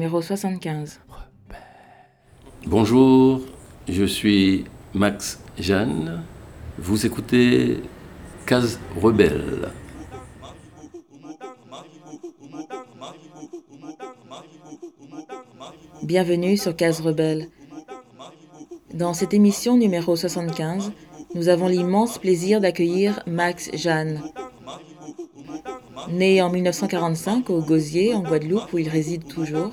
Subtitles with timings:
[0.00, 0.98] numéro 75.
[2.66, 3.42] Bonjour,
[3.86, 4.64] je suis
[4.94, 6.22] Max Jeanne.
[6.78, 7.82] Vous écoutez
[8.46, 9.68] Case Rebelle.
[16.02, 17.50] Bienvenue sur Case Rebelle.
[18.94, 20.92] Dans cette émission numéro 75,
[21.34, 24.22] nous avons l'immense plaisir d'accueillir Max Jeanne.
[26.08, 29.72] Né en 1945 au Gosier, en Guadeloupe, où il réside toujours,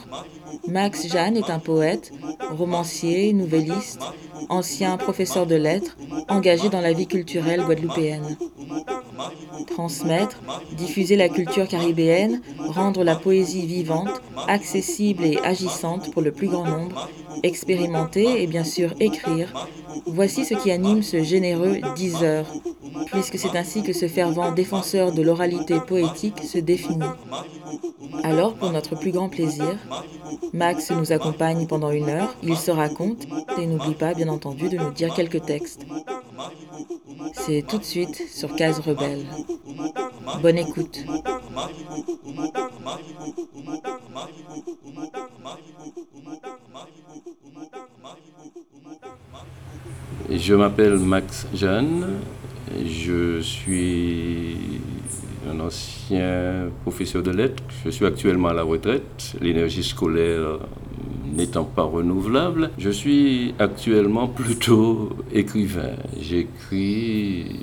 [0.68, 2.12] Max Jeanne est un poète,
[2.52, 4.02] romancier, nouvelliste,
[4.50, 5.98] ancien professeur de lettres,
[6.30, 8.38] engagé dans la vie culturelle guadeloupéenne.
[9.68, 10.42] Transmettre,
[10.78, 16.66] diffuser la culture caribéenne, rendre la poésie vivante, accessible et agissante pour le plus grand
[16.66, 17.10] nombre,
[17.44, 19.68] expérimenter et bien sûr écrire,
[20.06, 22.54] voici ce qui anime ce généreux 10 heures,
[23.12, 27.06] puisque c'est ainsi que ce fervent défenseur de l'oralité poétique se définit.
[28.24, 29.78] Alors, pour notre plus grand plaisir,
[30.54, 33.26] Max nous accompagne pendant une heure, il se raconte
[33.60, 35.86] et n'oublie pas, bien entendu, de nous dire quelques textes.
[37.34, 39.26] C'est tout de suite sur Case Rebelle.
[40.42, 41.06] Bonne écoute.
[50.30, 52.20] Je m'appelle Max Jeanne.
[52.86, 54.47] Je suis
[55.68, 57.64] ancien professeur de lettres.
[57.86, 59.36] Je suis actuellement à la retraite.
[59.42, 60.60] L'énergie scolaire
[61.36, 65.96] n'étant pas renouvelable, je suis actuellement plutôt écrivain.
[66.20, 67.60] J'écris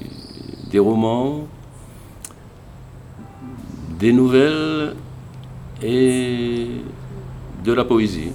[0.71, 1.49] des romans,
[3.99, 4.95] des nouvelles
[5.83, 6.69] et
[7.65, 8.33] de la poésie.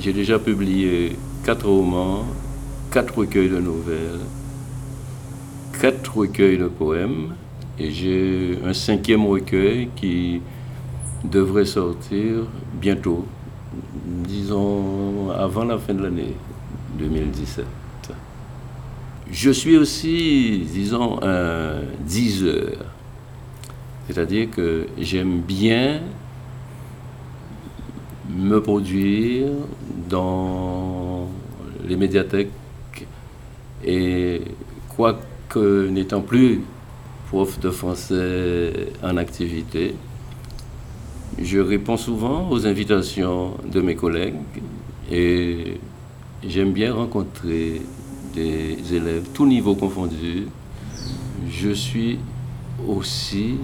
[0.00, 2.24] J'ai déjà publié quatre romans,
[2.90, 4.20] quatre recueils de nouvelles,
[5.80, 7.34] quatre recueils de poèmes
[7.78, 10.40] et j'ai un cinquième recueil qui
[11.24, 12.46] devrait sortir
[12.80, 13.24] bientôt,
[14.04, 16.34] disons avant la fin de l'année
[16.98, 17.64] 2017.
[19.30, 22.84] Je suis aussi, disons, un diseur.
[24.06, 26.00] C'est-à-dire que j'aime bien
[28.28, 29.48] me produire
[30.08, 31.28] dans
[31.86, 32.50] les médiathèques
[33.84, 34.42] et
[34.94, 36.60] quoique n'étant plus
[37.34, 39.96] prof de français en activité,
[41.36, 44.36] je réponds souvent aux invitations de mes collègues
[45.10, 45.80] et
[46.46, 47.82] j'aime bien rencontrer
[48.36, 50.46] des élèves, tous niveaux confondus.
[51.50, 52.20] Je suis
[52.86, 53.56] aussi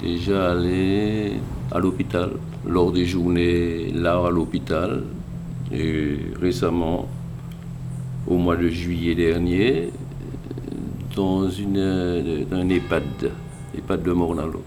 [0.00, 1.34] déjà allé
[1.72, 2.30] à l'hôpital
[2.66, 5.04] lors des journées là à l'hôpital
[5.70, 7.06] et récemment
[8.26, 9.90] au mois de juillet dernier
[11.14, 13.30] dans une, un EHPAD,
[13.76, 14.62] EHPAD de Mornalo.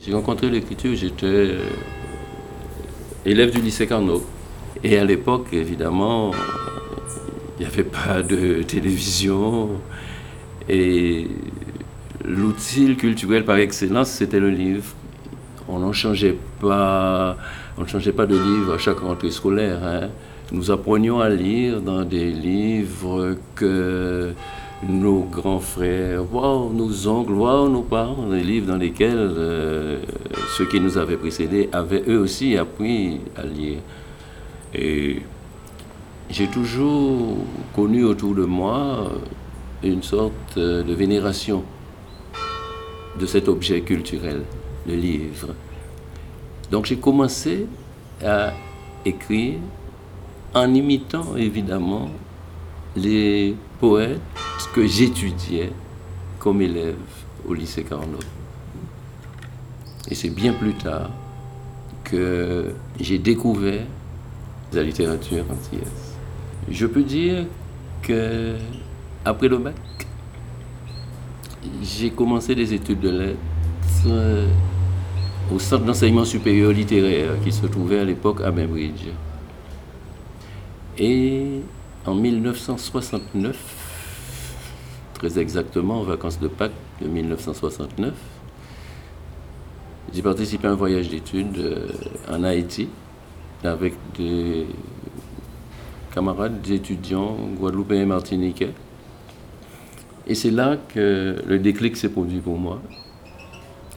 [0.00, 1.60] J'ai rencontré l'écriture, j'étais euh,
[3.24, 4.22] élève du lycée Carnot.
[4.84, 6.32] Et à l'époque, évidemment,
[7.58, 9.70] il n'y avait pas de télévision.
[10.68, 11.28] Et
[12.24, 14.94] l'outil culturel par excellence, c'était le livre.
[15.68, 17.36] On n'en changeait pas,
[17.78, 19.78] on ne changeait pas de livre à chaque rentrée scolaire.
[19.82, 20.08] Hein.
[20.52, 24.32] Nous apprenions à lire dans des livres que
[24.88, 29.98] nos grands frères, nos oncles, nos parents, des livres dans lesquels euh,
[30.56, 33.78] ceux qui nous avaient précédés avaient eux aussi appris à lire.
[34.74, 35.22] Et
[36.30, 37.36] j'ai toujours
[37.74, 39.10] connu autour de moi
[39.82, 41.64] une sorte de vénération
[43.18, 44.42] de cet objet culturel,
[44.86, 45.48] le livre.
[46.70, 47.66] Donc j'ai commencé
[48.24, 48.52] à
[49.04, 49.54] écrire
[50.54, 52.10] en imitant évidemment
[52.96, 54.20] les poètes
[54.74, 55.72] que j'étudiais
[56.38, 56.96] comme élève
[57.48, 58.18] au lycée Carnot.
[60.10, 61.10] Et c'est bien plus tard
[62.04, 63.84] que j'ai découvert
[64.72, 66.16] la littérature antillaise.
[66.68, 67.46] Je peux dire
[68.02, 68.56] que
[69.24, 69.74] après le bac,
[71.82, 73.38] j'ai commencé des études de lettres
[75.52, 79.06] au centre d'enseignement supérieur littéraire qui se trouvait à l'époque à Bainbridge.
[80.98, 81.60] Et
[82.06, 83.56] en 1969,
[85.14, 86.70] très exactement en vacances de Pâques
[87.02, 88.14] de 1969,
[90.14, 91.88] j'ai participé à un voyage d'études euh,
[92.30, 92.88] en Haïti
[93.64, 94.66] avec des
[96.14, 98.72] camarades, des étudiants guadeloupéens et martiniquais.
[100.28, 102.80] Et c'est là que le déclic s'est produit pour moi.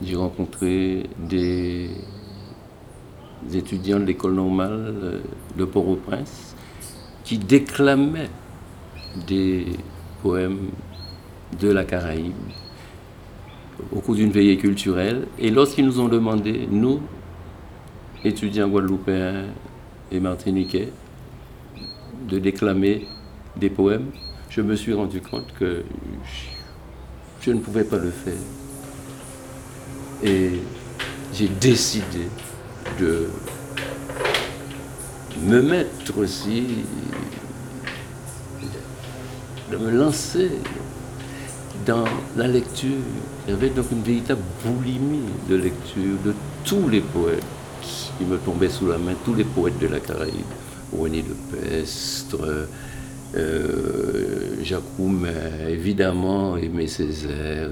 [0.02, 1.90] J'ai rencontré des
[3.52, 5.20] étudiants de l'école normale euh,
[5.56, 6.49] de Port-au-Prince
[7.24, 8.30] qui déclamaient
[9.26, 9.66] des
[10.22, 10.70] poèmes
[11.60, 12.34] de la Caraïbe
[13.92, 15.26] au cours d'une veillée culturelle.
[15.38, 17.00] Et lorsqu'ils nous ont demandé, nous,
[18.24, 19.46] étudiants guadeloupéens
[20.12, 20.92] et martiniquais
[22.28, 23.06] de déclamer
[23.56, 24.10] des poèmes,
[24.48, 25.82] je me suis rendu compte que
[27.40, 28.34] je ne pouvais pas le faire.
[30.22, 30.60] Et
[31.32, 32.26] j'ai décidé
[33.00, 33.28] de
[35.38, 36.84] me mettre aussi,
[39.70, 40.50] de me lancer
[41.86, 42.04] dans
[42.36, 42.90] la lecture.
[43.46, 46.34] Il y avait donc une véritable boulimie de lecture de
[46.64, 47.42] tous les poètes
[48.18, 50.34] qui me tombaient sous la main, tous les poètes de la Caraïbe.
[50.92, 52.66] René de Pestre,
[53.36, 54.82] euh, Jacques
[55.68, 57.70] évidemment, Aimé Césaire.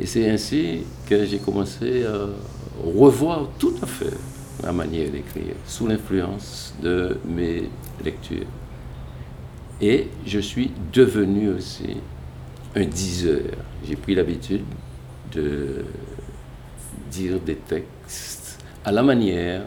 [0.00, 2.28] Et c'est ainsi que j'ai commencé à
[2.84, 4.14] revoir tout à fait
[4.62, 7.70] ma manière d'écrire, sous l'influence de mes
[8.04, 8.46] lectures.
[9.80, 11.96] Et je suis devenu aussi
[12.74, 13.42] un diseur.
[13.86, 14.64] J'ai pris l'habitude
[15.32, 15.84] de
[17.10, 19.62] dire des textes à la manière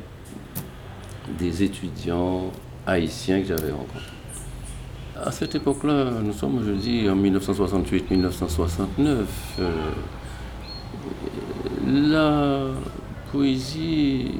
[1.39, 2.51] des étudiants
[2.85, 4.01] haïtiens que j'avais rencontrés.
[5.23, 9.25] À cette époque-là, nous sommes, je dis, en 1968-1969.
[9.59, 9.71] Euh,
[11.85, 12.65] la
[13.31, 14.31] poésie,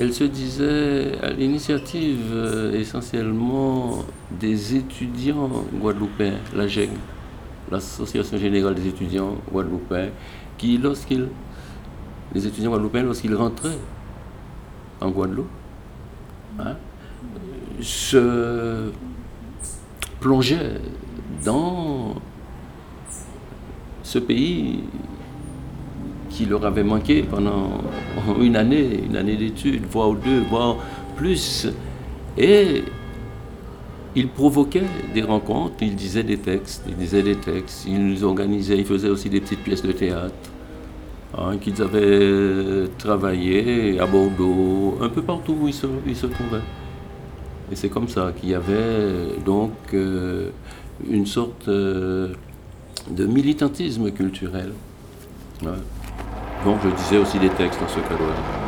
[0.00, 6.90] elle se disait à l'initiative euh, essentiellement des étudiants guadeloupéens, la GEG,
[7.70, 10.10] l'Association générale des étudiants guadeloupéens,
[10.58, 11.28] qui, lorsqu'ils,
[12.34, 13.78] les étudiants guadeloupéens, lorsqu'ils rentraient
[15.02, 15.50] en Guadeloupe,
[16.58, 16.76] hein,
[17.80, 18.90] se
[20.20, 20.80] plongeaient
[21.44, 22.14] dans
[24.02, 24.84] ce pays
[26.32, 27.82] qui leur avait manqué pendant
[28.40, 30.76] une année, une année d'études, voire deux, voire
[31.16, 31.68] plus.
[32.38, 32.82] Et
[34.14, 34.82] ils provoquaient
[35.14, 39.28] des rencontres, ils disaient des textes, ils disaient des textes, ils organisaient, ils faisaient aussi
[39.30, 40.50] des petites pièces de théâtre
[41.36, 46.66] hein, qu'ils avaient travaillé à Bordeaux, un peu partout où ils se, ils se trouvaient.
[47.70, 50.50] Et c'est comme ça qu'il y avait donc euh,
[51.08, 52.34] une sorte euh,
[53.10, 54.72] de militantisme culturel.
[56.64, 58.62] Donc je disais aussi des textes dans ce cadre-là.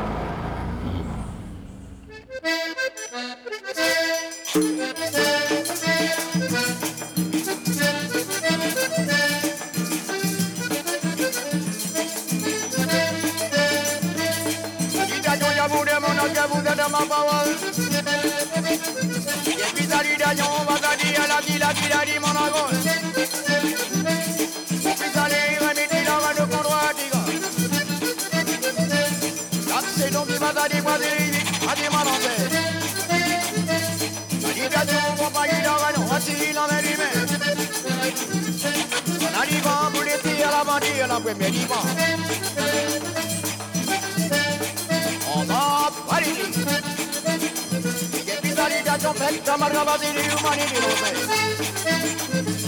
[48.95, 50.78] À ton fait, ça m'a rabasé les humanités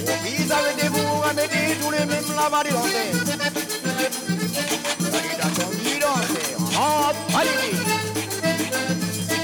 [0.03, 3.13] Au pays arrêtez-vous à mettre tous les mêmes la marée en fait.
[4.99, 6.17] Ça dit à ton guidon,
[6.59, 7.51] on va parler.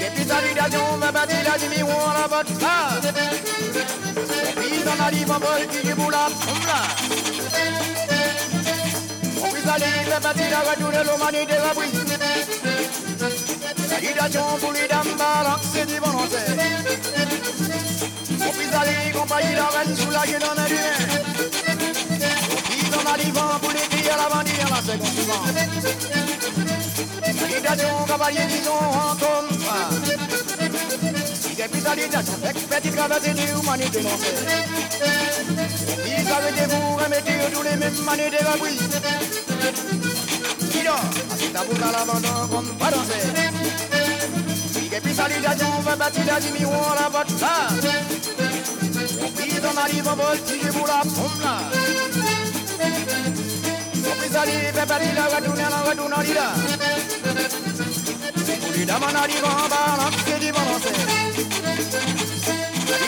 [0.01, 2.51] Et puis ça dit à ton va battre la demi-ou à la botte.
[4.43, 5.31] Au pays en arrive
[9.63, 11.89] Salida batida gadure lo mani de la bui
[13.87, 16.43] Salida chompuli dambala se di volonté
[18.45, 20.97] Opisali compagnie la reine sous la gueule en arrière
[22.81, 25.47] Ils en arrivant pour les filles à la bandit à la seconde suivante
[27.39, 29.89] Salida chon cavalier disons en combat
[31.57, 32.37] Depuis salida chon
[32.69, 34.17] petit traversé de l'humanité non
[36.05, 39.52] Ils avaient des bourgs et mettaient tous les mêmes manées de la bouille
[40.73, 40.95] Mira,
[41.33, 43.19] así te apunta la mano con parose.
[44.81, 47.09] Y que pisa la de un papatilla de mi hora
[50.71, 51.69] bula pumla.
[54.21, 56.53] Pisa la papatilla de una la de una lira.
[58.67, 60.53] Pulida manari con balance de.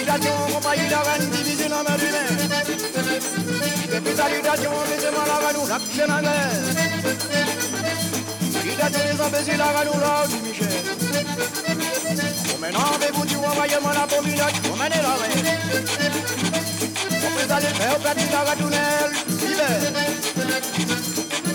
[0.01, 1.73] Ida chung pa ida van division
[3.99, 4.15] merine.
[4.15, 6.21] Spécialisation, laissez-moi la ganou, la piscine à
[8.65, 10.67] Il a son baiser la ganou, là, du Michel.
[12.47, 15.47] Bon, maintenant, avez-vous du envoyez-moi la pominette, vous menez la reine.
[17.23, 19.11] On peut aller faire petit la gadounelle,
[19.41, 19.81] l'hiver.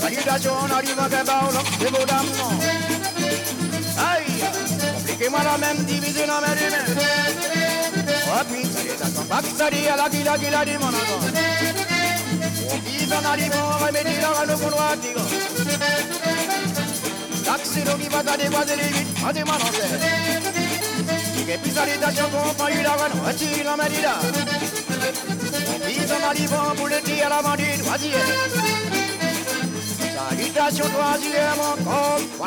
[0.01, 2.51] Salutations, on arrive à Gabao, c'est beau non.
[3.99, 4.45] Aïe,
[4.95, 6.97] compliquez-moi la même divisée dans mes lumières.
[8.29, 11.70] Oh, puis, salutations, pas ça dit à la guilla, guilla, dit mon.
[12.87, 15.21] Iza naligo, remetira no con watigo.
[17.51, 21.53] l'accident qui va t'adévoiser les vite, en dis-moi non c'est.
[21.53, 24.15] Et puis salutations qu'on prend eu la vanne, retire la manila?
[25.87, 28.11] Vise en pour le tir à la vas-y.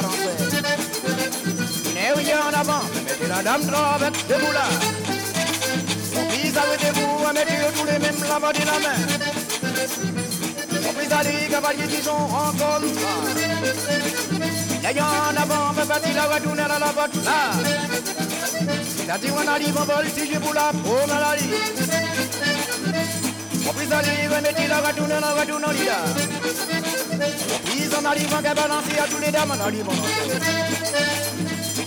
[0.02, 0.36] Danser.
[1.94, 3.62] N'est rien en avant, mettez la dame
[4.30, 4.66] debout là.
[6.16, 9.23] On vise avec vous, à mettre tous les mêmes la main la main.
[11.24, 12.80] Des cavaliers qui sont en combat.
[14.82, 17.54] N'ayant en avant, me bâtit la retourner à la botte là.
[19.08, 19.14] La
[19.54, 20.98] arrive en vol, si j'ai pour la peau.
[23.66, 25.98] On prise à des remettez la retourner, la retourner là.
[27.54, 29.92] On prise en arrivant qu'à balancer à tous les dames, en arrivant.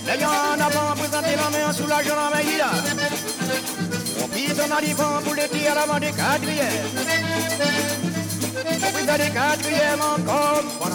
[0.05, 2.71] N'ayant en avant, présenter la main en soulageant la main là.
[4.23, 6.85] On prise en arrivant pour les tirs à l'avant des quadrières.
[8.79, 10.89] Prise à des quatrièmes encore, bon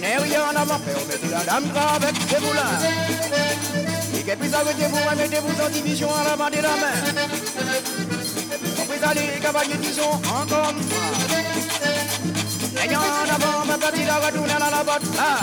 [0.00, 1.64] N'est rien en avant, mais on met la dame
[1.94, 2.78] avec ses moulins.
[4.16, 6.96] Et qu'elle puisse arrêter vous, mettez-vous en division à l'avant de la main.
[8.78, 10.74] On prise à des cavaliers qui sont encore
[12.74, 14.14] N'ayant en avant, ma la
[14.66, 15.38] à la botte là.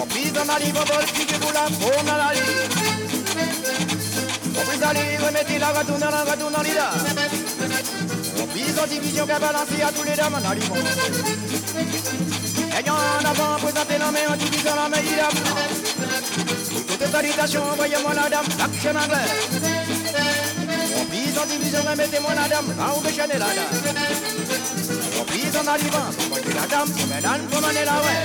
[0.00, 2.32] On prise en arrive au bol, piquez-vous la paume à la
[4.84, 5.72] à les remettez la à
[6.74, 8.21] la.
[8.50, 10.74] Prise en division qu'à balancer à tous les dames en arrivant.
[12.76, 15.28] Ayant en avant, présentez la main en divisant la main, il a
[16.88, 19.72] Toutes salutations, envoyez-moi la dame, l'action anglaise.
[21.08, 23.72] Prise en division, remettez-moi la dame, là où béchanez la dame.
[25.20, 28.24] On prise en arrivant, envoyez la dame, mesdames, commandez la ouais.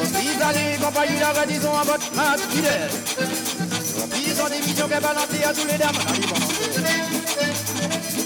[0.00, 2.40] On prise à les compagnies, la redisons à votre masse.
[4.02, 6.51] On prise en division qu'à balancer à tous les dames en arrivant.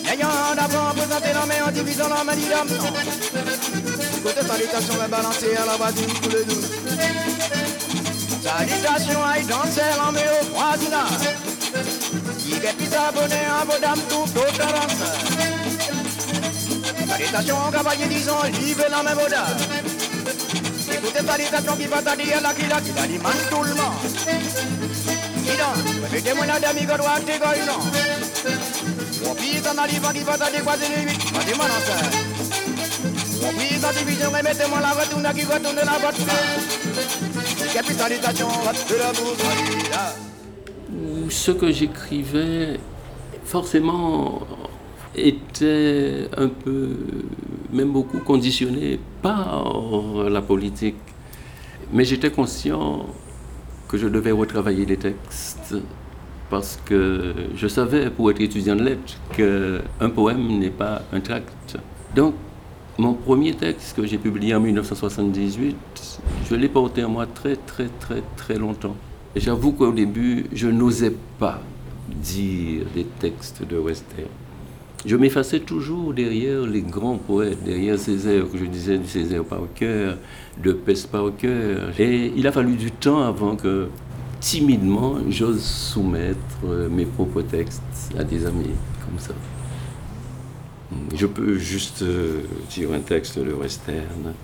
[0.08, 2.62] Ayant en avant, présentez la main en divisant la main, il a
[4.22, 6.62] Côté salutation, va balancer à la voisine tous les deux.
[8.42, 11.26] Salutations à danser en mais au voisinage.
[12.38, 14.88] Qui est plus abonné à vos dames tout au talent.
[17.08, 19.56] Salutations au cavalier, disons, livre la vos dames.
[20.92, 24.06] Écoutez salutations qui va à la qui la qui la man tout le monde.
[25.36, 25.56] Dis
[26.02, 28.95] répétez-moi la dame, il t'es non?
[29.24, 31.20] On pise en arrivant qui va t'adéquaser les huit.
[31.22, 31.94] Ça.
[33.42, 36.34] On prise en division et mettez-moi la retourne qui retourne la botte là.
[37.72, 39.44] Capitalisation, de la bourse,
[41.30, 42.78] ce que j'écrivais,
[43.44, 44.46] forcément,
[45.14, 46.96] était un peu,
[47.72, 50.96] même beaucoup conditionné par la politique.
[51.92, 53.06] Mais j'étais conscient
[53.88, 55.74] que je devais retravailler les textes
[56.50, 61.78] parce que je savais, pour être étudiant de lettres, qu'un poème n'est pas un tract.
[62.14, 62.34] Donc,
[62.98, 65.76] mon premier texte que j'ai publié en 1978,
[66.48, 68.96] je l'ai porté en moi très, très, très, très longtemps.
[69.34, 71.60] Et j'avoue qu'au début, je n'osais pas
[72.08, 74.28] dire des textes de Western.
[75.04, 79.60] Je m'effaçais toujours derrière les grands poètes, derrière Césaire, que je disais du Césaire par
[79.74, 80.16] cœur,
[80.62, 81.90] de Peste par cœur.
[82.00, 83.88] Et il a fallu du temps avant que,
[84.40, 87.82] timidement, j'ose soumettre mes propres textes
[88.18, 88.70] à des amis
[89.04, 89.34] comme ça.
[91.14, 92.04] Je peux juste
[92.70, 94.34] dire un texte de Western.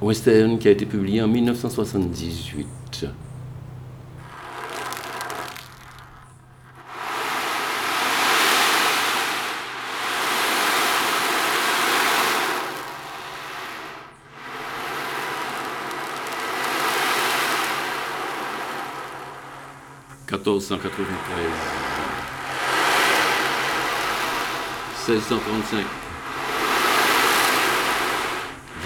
[0.00, 2.66] Western qui a été publié en 1978.
[20.32, 21.44] «1493.
[25.06, 25.84] 1635,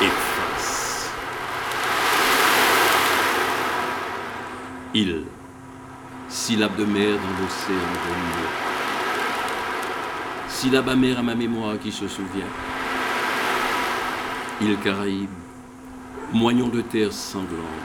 [0.00, 1.10] efface.
[4.94, 5.24] Il,
[6.34, 8.08] syllabe de mer dans l'océan de
[10.48, 12.50] syllabe amère à ma mémoire qui se souvient.
[14.60, 15.28] Il Caraïbe,
[16.32, 17.78] moignon de terre sanglant,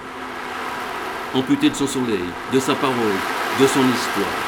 [1.36, 3.20] amputé de son soleil, de sa parole,
[3.62, 4.39] de son histoire,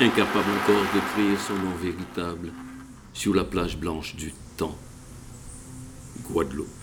[0.00, 2.52] incapable encore d'écrire son nom véritable
[3.12, 4.78] sur la plage blanche du temps,
[6.30, 6.79] Guadeloupe.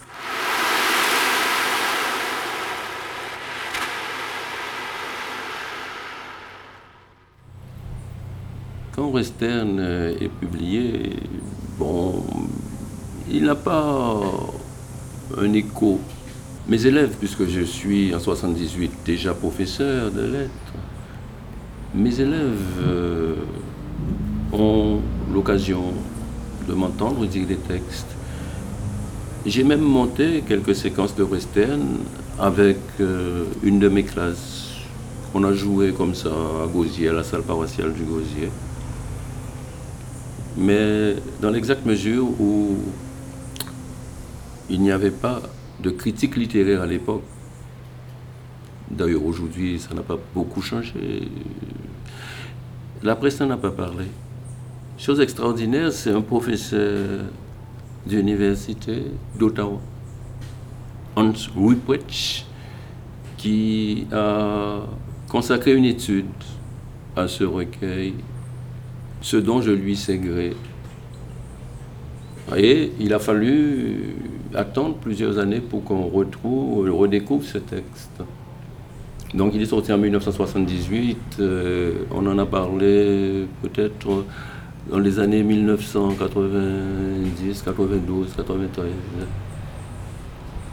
[8.98, 9.80] Quand Western
[10.20, 11.12] est publié,
[11.78, 12.24] bon,
[13.30, 14.20] il n'a pas
[15.38, 16.00] un écho.
[16.68, 20.74] Mes élèves, puisque je suis en 78 déjà professeur de lettres,
[21.94, 23.36] mes élèves euh,
[24.52, 25.00] ont
[25.32, 25.94] l'occasion
[26.68, 28.16] de m'entendre dire des textes.
[29.46, 32.00] J'ai même monté quelques séquences de western
[32.40, 34.72] avec euh, une de mes classes.
[35.36, 36.30] On a joué comme ça
[36.64, 38.50] à Gauzier, à la salle paroissiale du Gauzier.
[40.58, 42.78] Mais dans l'exacte mesure où
[44.70, 45.42] il n'y avait pas
[45.80, 47.24] de critique littéraire à l'époque.
[48.90, 51.30] D'ailleurs, aujourd'hui, ça n'a pas beaucoup changé.
[53.04, 54.06] La presse n'en a pas parlé.
[54.98, 57.26] Chose extraordinaire, c'est un professeur
[58.06, 59.04] d'université
[59.38, 59.80] d'Ottawa,
[61.16, 62.46] Hans Ruprecht,
[63.38, 64.80] qui a
[65.30, 66.26] consacré une étude
[67.16, 68.16] à ce recueil,
[69.22, 70.54] ce dont je lui sais gré.
[72.56, 74.16] Et il a fallu
[74.54, 78.22] attendre plusieurs années pour qu'on retrouve, redécouvre ce texte.
[79.34, 84.24] Donc il est sorti en 1978, euh, on en a parlé peut-être
[84.90, 88.86] dans les années 1990, 92, 93.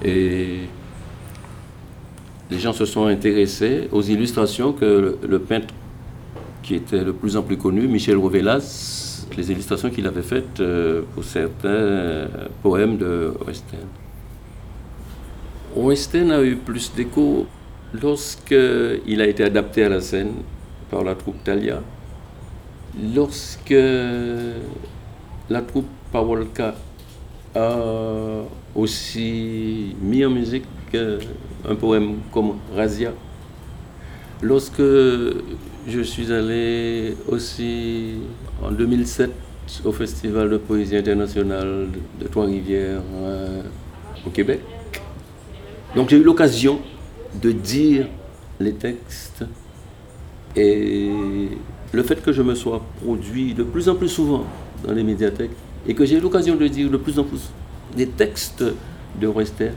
[0.05, 0.61] Et
[2.51, 5.75] les gens se sont intéressés aux illustrations que le, peintre
[6.65, 11.03] qui était le plus en plus connu, Michel Rovelas, les illustrations qu'il avait faites euh,
[11.15, 12.27] pour certains
[12.63, 13.87] poèmes de Western.
[15.77, 17.47] Western a eu plus d'écho
[18.03, 20.33] lorsqu'il a été adapté à la scène
[20.91, 21.83] par la troupe Thalia,
[23.15, 23.75] lorsque
[25.51, 26.75] la troupe Pawolka
[27.55, 27.77] a
[28.75, 31.19] aussi mis en musique euh,
[31.69, 33.13] un poème comme Razia,
[34.43, 34.83] lorsque
[35.87, 38.15] je suis allé aussi
[38.63, 39.31] en 2007
[39.85, 41.89] au Festival de poésie internationale
[42.21, 43.63] de Trois-Rivières euh,
[44.27, 44.61] au Québec.
[45.95, 46.81] Donc j'ai eu l'occasion
[47.41, 48.07] de dire
[48.61, 49.45] les textes
[50.57, 51.11] et
[51.93, 54.45] le fait que je me sois produit de plus en plus souvent
[54.87, 55.51] dans les médiathèques
[55.87, 57.51] et que j'ai eu l'occasion de dire de plus en plus
[57.97, 58.65] des textes
[59.21, 59.71] de Rester,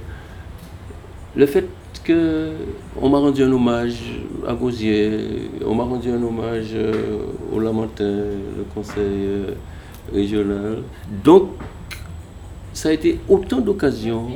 [1.35, 1.67] le fait
[2.09, 7.17] on m'a rendu un hommage à Gauzier, on m'a rendu un hommage euh,
[7.53, 9.51] au Lamentin, le conseil euh,
[10.13, 10.83] régional.
[11.23, 11.49] Donc,
[12.73, 14.29] ça a été autant d'occasions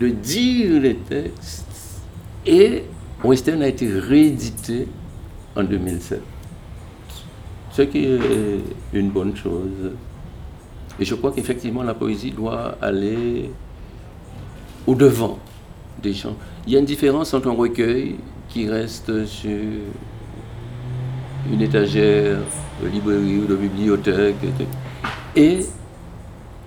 [0.00, 1.66] de dire les textes
[2.46, 2.84] et
[3.22, 4.88] Western a été réédité
[5.54, 6.20] en 2007.
[7.70, 8.18] Ce qui est
[8.92, 9.92] une bonne chose.
[10.98, 13.50] Et je crois qu'effectivement la poésie doit aller
[14.86, 15.38] au-devant
[16.04, 18.16] Il y a une différence entre un recueil
[18.48, 19.50] qui reste sur
[21.50, 22.38] une étagère
[22.82, 24.36] de librairie ou de bibliothèque
[25.36, 25.60] et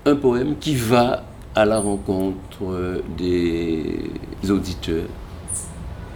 [0.06, 4.10] un poème qui va à la rencontre des
[4.50, 5.06] auditeurs.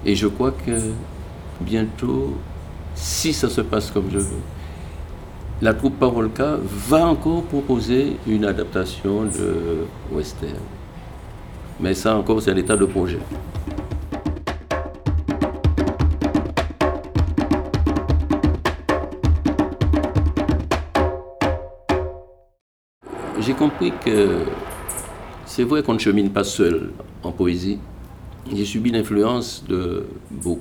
[0.05, 0.79] Et je crois que
[1.61, 2.35] bientôt,
[2.95, 4.41] si ça se passe comme je veux,
[5.61, 10.55] la troupe Parolka va encore proposer une adaptation de western.
[11.81, 13.19] Mais ça encore, c'est un état de projet.
[23.39, 24.43] J'ai compris que
[25.45, 26.91] c'est vrai qu'on ne chemine pas seul
[27.23, 27.79] en poésie.
[28.53, 30.59] J'ai subi l'influence de beaucoup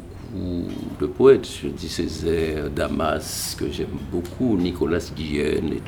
[1.00, 1.48] de poètes.
[1.62, 5.80] Je dis Césaire, Damas, que j'aime beaucoup, Nicolas Guillen.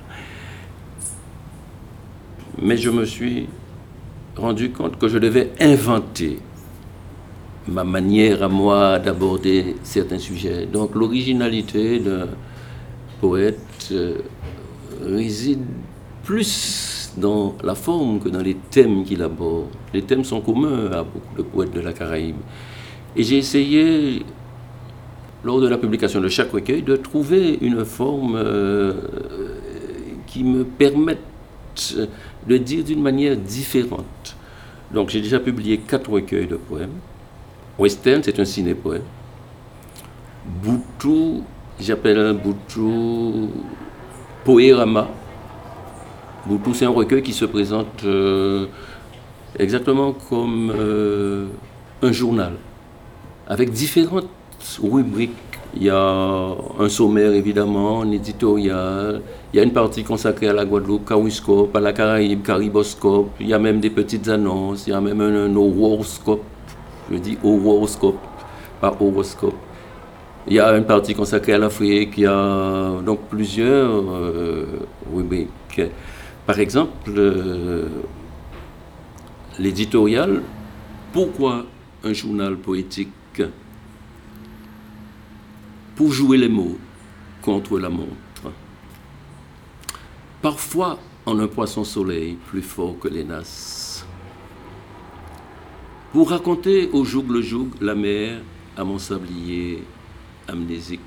[2.61, 3.49] Mais je me suis
[4.37, 6.39] rendu compte que je devais inventer
[7.69, 10.67] ma manière à moi d'aborder certains sujets.
[10.67, 12.29] Donc l'originalité d'un
[13.21, 14.19] poète euh,
[15.05, 15.65] réside
[16.25, 19.67] plus dans la forme que dans les thèmes qu'il aborde.
[19.93, 22.37] Les thèmes sont communs à beaucoup de poètes de la Caraïbe.
[23.17, 24.25] Et j'ai essayé,
[25.43, 28.95] lors de la publication de chaque recueil, de trouver une forme euh,
[30.27, 31.19] qui me permette
[32.47, 34.37] de dire d'une manière différente.
[34.93, 36.99] Donc j'ai déjà publié quatre recueils de poèmes.
[37.79, 39.03] Western, c'est un ciné-poème.
[40.63, 41.45] Boutou,
[41.79, 43.51] j'appelle Boutou
[44.45, 45.09] Poérama.
[46.47, 48.67] Boutou, c'est un recueil qui se présente euh,
[49.59, 51.47] exactement comme euh,
[52.03, 52.55] un journal,
[53.47, 54.29] avec différentes
[54.83, 55.31] rubriques.
[55.77, 60.53] Il y a un sommaire, évidemment, un éditorial, il y a une partie consacrée à
[60.53, 63.31] la Guadeloupe, Kawiscope, à la Caraïbe, Cariboscope.
[63.41, 64.87] Il y a même des petites annonces.
[64.87, 66.43] Il y a même un, horoscope.
[67.11, 68.19] Je dis horoscope,
[68.81, 69.55] pas horoscope.
[70.47, 72.15] Il y a une partie consacrée à l'Afrique.
[72.17, 74.67] Il y a donc plusieurs euh,
[75.13, 75.83] rubriques.
[76.47, 77.89] Par exemple, euh,
[79.59, 80.43] l'éditorial.
[81.13, 81.65] Pourquoi
[82.05, 83.43] un journal poétique?
[86.01, 86.79] Pour jouer les mots
[87.43, 88.51] contre la montre
[90.41, 94.07] parfois en un poisson soleil plus fort que les nasses.
[96.11, 98.41] Pour raconter au joug le joug la mer
[98.79, 99.83] à mon sablier
[100.49, 101.01] amnésique.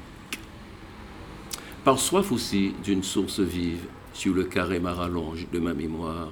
[1.84, 6.30] Par soif aussi d'une source vive sur le carré marallonge de ma mémoire.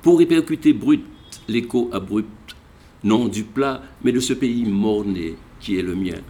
[0.00, 1.04] Pour répercuter brut
[1.48, 2.54] l'écho abrupt,
[3.02, 6.22] non du plat, mais de ce pays morné qui est le mien.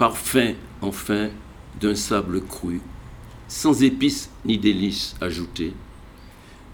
[0.00, 1.28] Parfum, enfin,
[1.78, 2.80] d'un sable cru
[3.46, 5.74] sans épices ni délices ajoutées,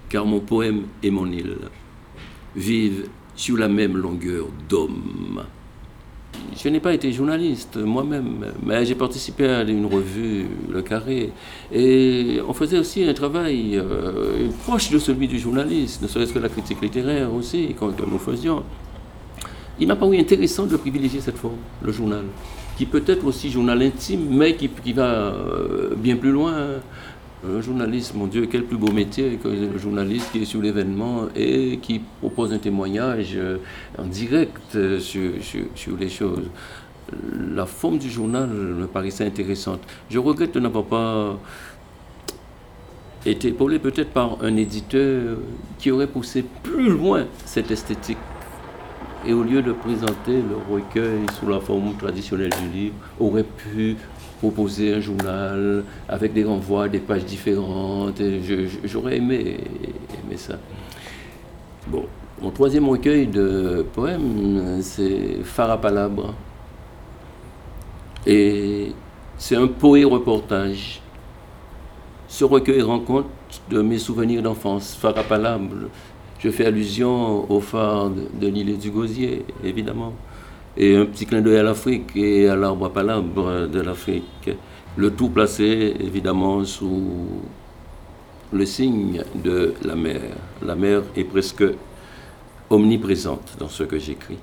[0.08, 1.56] car mon poème et mon île
[2.54, 5.42] vivent sur la même longueur d'homme.
[6.56, 11.32] Je n'ai pas été journaliste moi-même, mais j'ai participé à une revue, Le Carré,
[11.72, 16.38] et on faisait aussi un travail euh, proche de celui du journaliste, ne serait-ce que
[16.38, 18.62] la critique littéraire aussi, quand nous faisions.
[19.80, 22.22] Il m'a paru intéressant de privilégier cette forme, le journal
[22.76, 26.54] qui peut être aussi journal intime, mais qui, va euh, bien plus loin.
[27.46, 31.28] Un journaliste, mon Dieu, quel plus beau métier que le journaliste qui est sur l'événement
[31.34, 33.58] et qui propose un témoignage euh,
[33.98, 35.32] en direct euh, sur,
[35.74, 36.50] sur, les choses.
[37.54, 39.80] La forme du journal me paraissait intéressante.
[40.10, 41.38] Je regrette de n'avoir pas
[43.24, 45.38] été épaulé peut-être par un éditeur
[45.78, 48.18] qui aurait poussé plus loin cette esthétique
[49.26, 53.96] et au lieu de présenter le recueil sous la forme traditionnelle du livre, aurait pu
[54.38, 58.20] proposer un journal avec des renvois, des pages différentes.
[58.84, 59.58] J'aurais aimé,
[60.24, 60.58] aimé ça.
[61.88, 62.04] Bon,
[62.40, 66.34] mon troisième recueil de poèmes, c'est Farapalabre.
[68.26, 68.92] Et
[69.38, 71.00] c'est un poé-reportage.
[72.28, 73.26] Ce recueil rend compte
[73.70, 74.94] de mes souvenirs d'enfance.
[75.00, 75.88] Farapalabre,
[76.46, 80.12] je fais allusion au phare de, l'île du Gosier, évidemment.
[80.76, 84.50] Et un petit clin d'œil à l'Afrique et à l'arbre à palabre de l'Afrique.
[84.96, 87.02] Le tout placé, évidemment, sous
[88.52, 90.20] le signe de la mer.
[90.64, 91.64] La mer est presque
[92.70, 94.38] omniprésente dans ce que j'écris.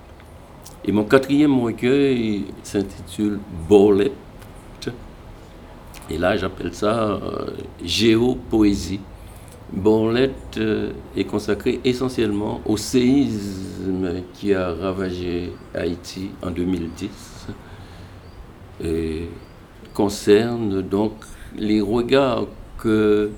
[0.84, 3.40] Et mon quatrième recueil s'intitule
[3.70, 4.92] Borlette.
[6.10, 7.46] Et là, j'appelle ça euh,
[7.82, 9.00] géopoésie.
[9.74, 17.48] Borlette euh, est consacrée essentiellement au séisme qui a ravagé Haïti en 2010
[18.84, 19.24] et
[19.94, 21.14] concerne donc
[21.58, 22.46] les regards
[22.78, 23.32] que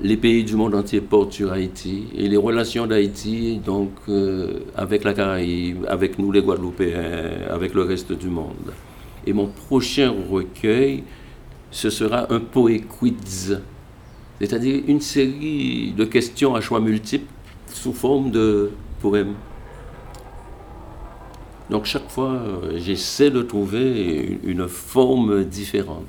[0.00, 5.02] les pays du monde entier portent sur Haïti et les relations d'Haïti donc euh, avec
[5.04, 8.72] la Caraïbe, avec nous les Guadeloupéens, avec le reste du monde.
[9.26, 11.04] Et mon prochain recueil,
[11.70, 13.60] ce sera un poéquiz
[14.42, 17.30] c'est-à-dire une série de questions à choix multiples
[17.72, 19.34] sous forme de poèmes.
[21.70, 26.04] Donc chaque fois, euh, j'essaie de trouver une forme différente.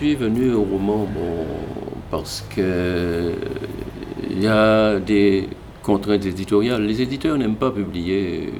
[0.00, 1.44] Suis venu au roman bon,
[2.10, 3.34] parce que
[4.30, 5.46] il y a des
[5.82, 6.86] contraintes éditoriales.
[6.86, 8.50] Les éditeurs n'aiment pas publier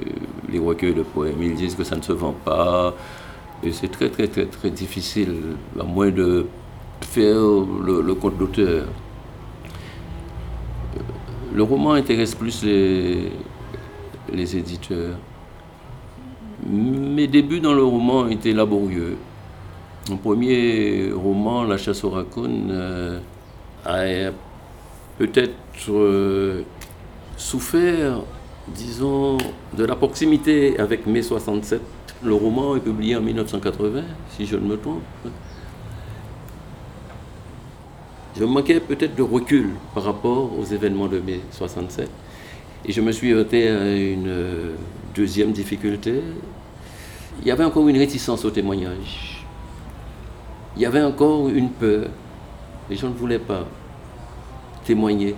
[0.51, 1.41] les recueils de poèmes.
[1.41, 2.93] Ils disent que ça ne se vend pas.
[3.63, 5.33] Et c'est très, très, très, très difficile,
[5.79, 6.45] à moins de
[7.01, 7.41] faire
[7.87, 8.85] le, le compte d'auteur.
[11.55, 13.31] Le roman intéresse plus les,
[14.31, 15.15] les éditeurs.
[16.69, 19.17] Mes débuts dans le roman étaient laborieux.
[20.09, 23.19] Mon premier roman, La chasse aux raccoons, euh,
[23.85, 24.31] a
[25.19, 25.53] peut-être
[25.89, 26.63] euh,
[27.37, 28.21] souffert,
[28.67, 29.37] disons,
[29.77, 31.81] de la proximité avec mai 67.
[32.23, 34.01] Le roman est publié en 1980,
[34.35, 35.03] si je ne me trompe.
[38.39, 42.09] Je manquais peut-être de recul par rapport aux événements de mai 67.
[42.85, 44.71] Et je me suis heurté à une euh,
[45.13, 46.21] deuxième difficulté.
[47.41, 49.30] Il y avait encore une réticence au témoignage.
[50.75, 52.07] Il y avait encore une peur.
[52.89, 53.67] Les gens ne voulaient pas
[54.85, 55.35] témoigner.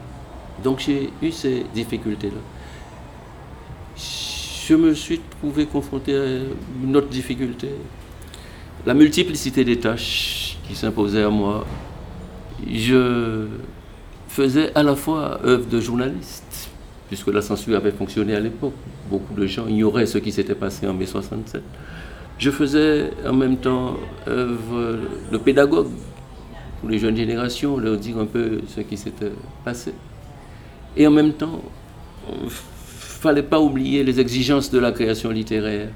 [0.64, 2.40] Donc j'ai eu ces difficultés-là.
[4.68, 6.24] Je me suis trouvé confronté à
[6.84, 7.70] une autre difficulté.
[8.86, 11.66] La multiplicité des tâches qui s'imposaient à moi.
[12.72, 13.48] Je
[14.30, 16.70] faisais à la fois œuvre de journaliste,
[17.08, 18.74] puisque la censure avait fonctionné à l'époque.
[19.10, 21.62] Beaucoup de gens ignoraient ce qui s'était passé en mai 67.
[22.44, 23.96] Je faisais en même temps
[24.28, 25.00] œuvre
[25.32, 25.88] de pédagogue
[26.82, 29.32] pour les jeunes générations, leur dire un peu ce qui s'était
[29.64, 29.94] passé.
[30.98, 31.62] Et en même temps,
[32.28, 35.88] il ne fallait pas oublier les exigences de la création littéraire.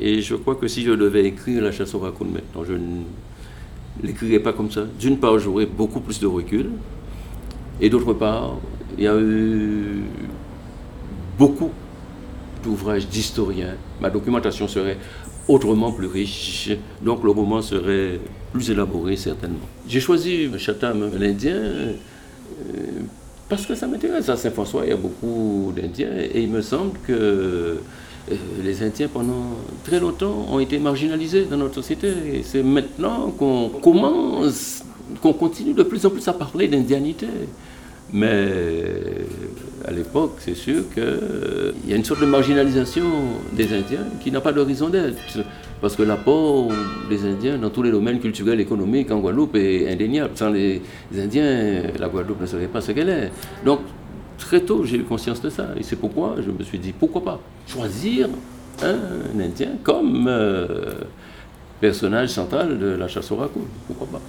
[0.00, 3.02] Et je crois que si je devais écrire La chasse au raccoon maintenant, je ne
[4.00, 4.84] l'écrirais pas comme ça.
[5.00, 6.70] D'une part, j'aurais beaucoup plus de recul.
[7.80, 8.58] Et d'autre part,
[8.96, 10.04] il y a eu
[11.36, 11.72] beaucoup
[12.62, 13.74] d'ouvrages d'historiens.
[14.00, 14.98] Ma documentation serait
[15.48, 16.70] autrement plus riche,
[17.02, 18.18] donc le roman serait
[18.52, 19.68] plus élaboré certainement.
[19.86, 21.94] J'ai choisi Chatham, l'Indien, euh,
[23.48, 24.28] parce que ça m'intéresse.
[24.28, 27.74] À Saint-François, il y a beaucoup d'Indiens, et il me semble que euh,
[28.62, 32.08] les Indiens, pendant très longtemps, ont été marginalisés dans notre société.
[32.42, 34.82] C'est maintenant qu'on commence,
[35.20, 37.26] qu'on continue de plus en plus à parler d'indianité.
[38.12, 39.26] Mais
[39.86, 43.04] à l'époque, c'est sûr qu'il y a une sorte de marginalisation
[43.52, 45.16] des Indiens qui n'a pas de raison d'être.
[45.80, 46.70] Parce que l'apport
[47.10, 50.30] des Indiens dans tous les domaines culturels, économiques en Guadeloupe est indéniable.
[50.36, 50.80] Sans les
[51.18, 53.32] Indiens, la Guadeloupe ne serait pas ce qu'elle est.
[53.64, 53.80] Donc,
[54.38, 55.68] très tôt, j'ai eu conscience de ça.
[55.76, 58.28] Et c'est pourquoi je me suis dit, pourquoi pas choisir
[58.82, 60.94] un Indien comme euh,
[61.80, 63.66] personnage central de la chasse au raccoon?
[63.86, 64.20] Pourquoi pas?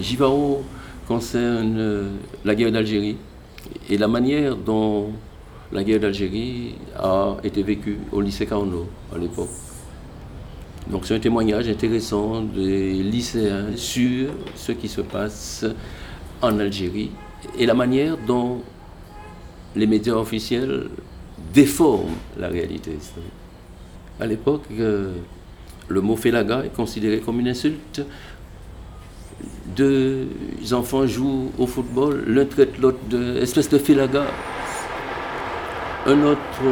[0.00, 0.62] Jivaro
[1.06, 2.08] concerne euh,
[2.44, 3.16] la guerre d'Algérie
[3.88, 5.10] et la manière dont
[5.72, 9.48] la guerre d'Algérie a été vécue au lycée Carnot à l'époque.
[10.90, 15.64] Donc c'est un témoignage intéressant des lycéens sur ce qui se passe
[16.40, 17.10] en Algérie
[17.58, 18.60] et la manière dont
[19.76, 20.88] les médias officiels
[21.54, 22.92] déforment la réalité.
[24.20, 25.14] À l'époque, euh,
[25.88, 28.02] le mot félaga est considéré comme une insulte
[29.76, 30.28] deux
[30.72, 34.24] enfants jouent au football, l'un traite l'autre de espèce de filaga.
[36.06, 36.62] Un autre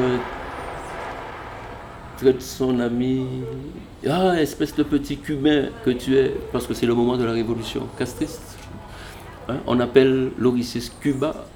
[2.18, 3.24] traite son ami,
[4.08, 7.32] ah, espèce de petit cubain que tu es, parce que c'est le moment de la
[7.32, 8.58] révolution castriste.
[9.48, 11.46] Hein, on appelle l'Oricis Cuba.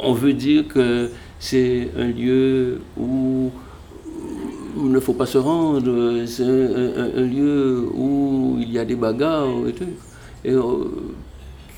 [0.00, 3.50] On veut dire que c'est un lieu où
[4.76, 9.66] il ne faut pas se rendre, c'est un, lieu où il y a des bagarres
[9.68, 9.84] et tout.
[10.46, 10.84] Euh,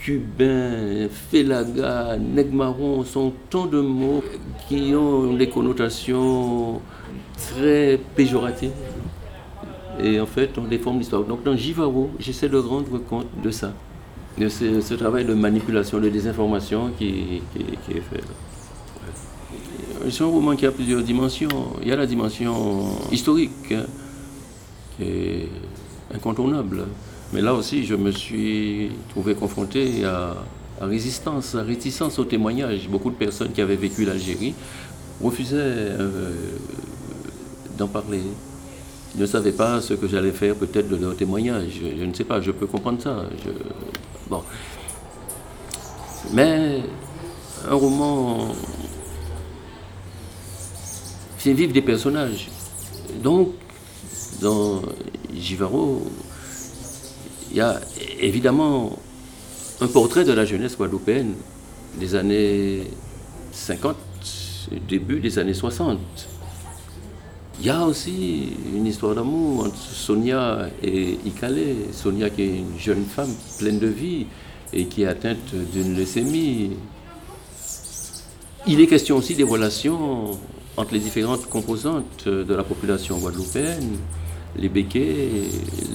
[0.02, 4.22] cubain, félaga, negmaron sont tant de mots
[4.68, 6.80] qui ont des connotations
[7.36, 8.72] très péjoratives.
[10.00, 11.24] Et en fait, on déforme l'histoire.
[11.24, 13.72] Donc dans Jivaro, j'essaie de rendre compte de ça,
[14.38, 18.22] de ce, travail de manipulation, de désinformation qui, qui est fait
[20.10, 21.48] c'est un roman qui a plusieurs dimensions.
[21.82, 23.86] Il y a la dimension historique, hein,
[24.96, 25.48] qui est
[26.14, 26.86] incontournable.
[27.32, 30.34] Mais là aussi, je me suis trouvé confronté à,
[30.80, 32.88] résistance, à réticence au témoignage.
[32.88, 34.54] Beaucoup de personnes qui avaient vécu l'Algérie
[35.22, 36.32] refusaient euh,
[37.76, 38.22] d'en parler.
[39.14, 41.80] Ils ne savaient pas ce que j'allais faire peut-être de leur témoignage.
[41.98, 43.24] Je, ne sais pas, je peux comprendre ça.
[44.30, 44.42] Bon.
[46.32, 46.82] Mais
[47.68, 48.48] un roman
[51.48, 52.46] c'est vivre des personnages.
[53.22, 53.54] Donc,
[54.42, 54.82] dans
[55.34, 56.06] Givaro,
[57.50, 57.80] il y a
[58.20, 58.98] évidemment
[59.80, 61.32] un portrait de la jeunesse guadeloupéenne
[61.98, 62.82] des années
[63.52, 63.96] 50,
[64.86, 65.98] début des années 60.
[67.60, 71.76] Il y a aussi une histoire d'amour entre Sonia et Ikale.
[71.92, 74.26] Sonia qui est une jeune femme pleine de vie
[74.74, 76.72] et qui est atteinte d'une leucémie.
[78.66, 80.38] Il est question aussi des relations
[80.78, 83.98] entre les différentes composantes de la population guadeloupéenne,
[84.56, 85.28] les béquets,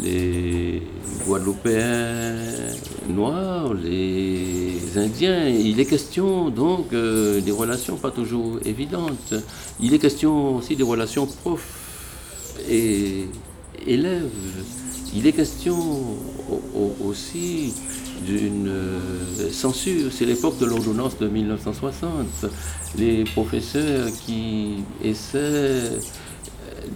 [0.03, 0.83] les
[1.25, 2.35] Guadeloupéens
[3.07, 5.47] noirs, les Indiens.
[5.47, 9.33] Il est question donc euh, des relations pas toujours évidentes.
[9.79, 11.63] Il est question aussi des relations prof
[12.69, 13.27] et
[13.87, 14.29] élèves.
[15.15, 15.77] Il est question
[17.01, 17.73] aussi
[18.25, 20.11] d'une euh, censure.
[20.11, 22.45] C'est l'époque de l'ordonnance de 1960.
[22.97, 25.91] Les professeurs qui essaient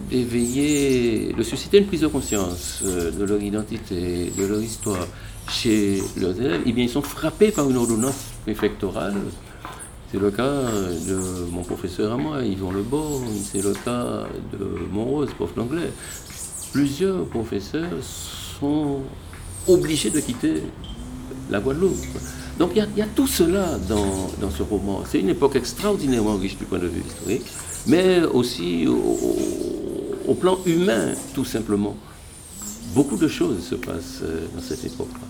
[0.09, 5.07] d'éveiller, de susciter une prise de conscience euh, de leur identité, de leur histoire
[5.49, 9.15] chez leurs élèves, eh bien, ils sont frappés par une ordonnance préfectorale.
[10.11, 10.63] C'est le cas
[11.07, 15.91] de mon professeur à moi, Yvon Leborg, c'est le cas de Monrose, prof d'anglais.
[16.71, 17.89] Plusieurs professeurs
[18.59, 19.01] sont
[19.67, 20.63] obligés de quitter
[21.49, 21.95] la Guadeloupe.
[22.59, 25.03] Donc il y, a tout cela dans, dans ce roman.
[25.09, 27.45] C'est une époque extraordinairement riche du point de vue historique,
[27.85, 31.95] mais aussi au plan humain, tout simplement.
[32.93, 35.27] Beaucoup de choses se passent euh, dans cette époque-là.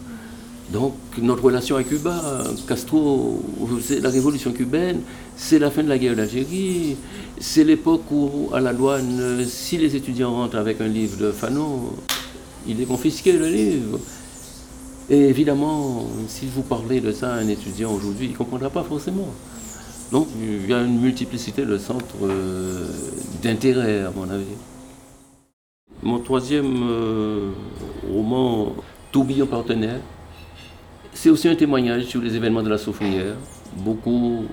[0.71, 3.41] Donc notre relation avec Cuba, Castro,
[3.81, 4.99] c'est la révolution cubaine,
[5.37, 6.97] c'est la fin de la guerre d'Algérie,
[7.39, 11.93] c'est l'époque où à la douane, si les étudiants rentrent avec un livre de Fanon,
[12.67, 13.99] il est confisqué le livre.
[15.09, 18.83] Et évidemment, si vous parlez de ça à un étudiant aujourd'hui, il ne comprendra pas
[18.83, 19.27] forcément.
[20.11, 22.85] Donc il y a une multiplicité de centres euh,
[23.41, 24.45] d'intérêt, à mon avis.
[26.03, 27.51] Mon troisième euh,
[28.11, 28.75] roman,
[29.11, 29.99] Tourbillon partenaire,
[31.13, 33.35] c'est aussi un témoignage sur les événements de la Soufrière.
[33.77, 34.45] Beaucoup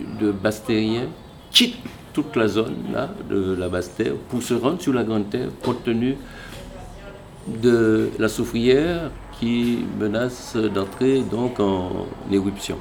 [0.00, 1.08] de Bastériens
[1.50, 1.76] quittent
[2.12, 5.82] toute la zone là, de la Basse-Terre pour se rendre sur la Grande Terre compte
[5.84, 6.16] tenu
[7.62, 12.78] de la Soufrière qui menace d'entrer donc en éruption.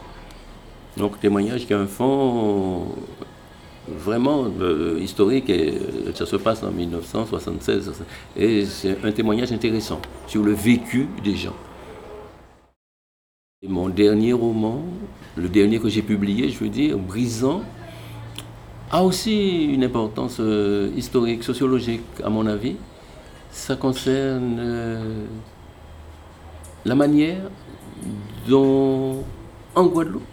[0.97, 2.87] Donc témoignage qui a un fond
[3.87, 7.93] vraiment euh, historique et euh, ça se passe en 1976
[8.35, 11.55] et c'est un témoignage intéressant sur le vécu des gens.
[13.67, 14.83] Mon dernier roman,
[15.35, 17.61] le dernier que j'ai publié, je veux dire, Brisant,
[18.91, 22.75] a aussi une importance euh, historique, sociologique à mon avis.
[23.51, 24.59] Ça concerne
[26.87, 27.51] la manière
[28.47, 29.23] dont
[29.75, 30.23] en Guadeloupe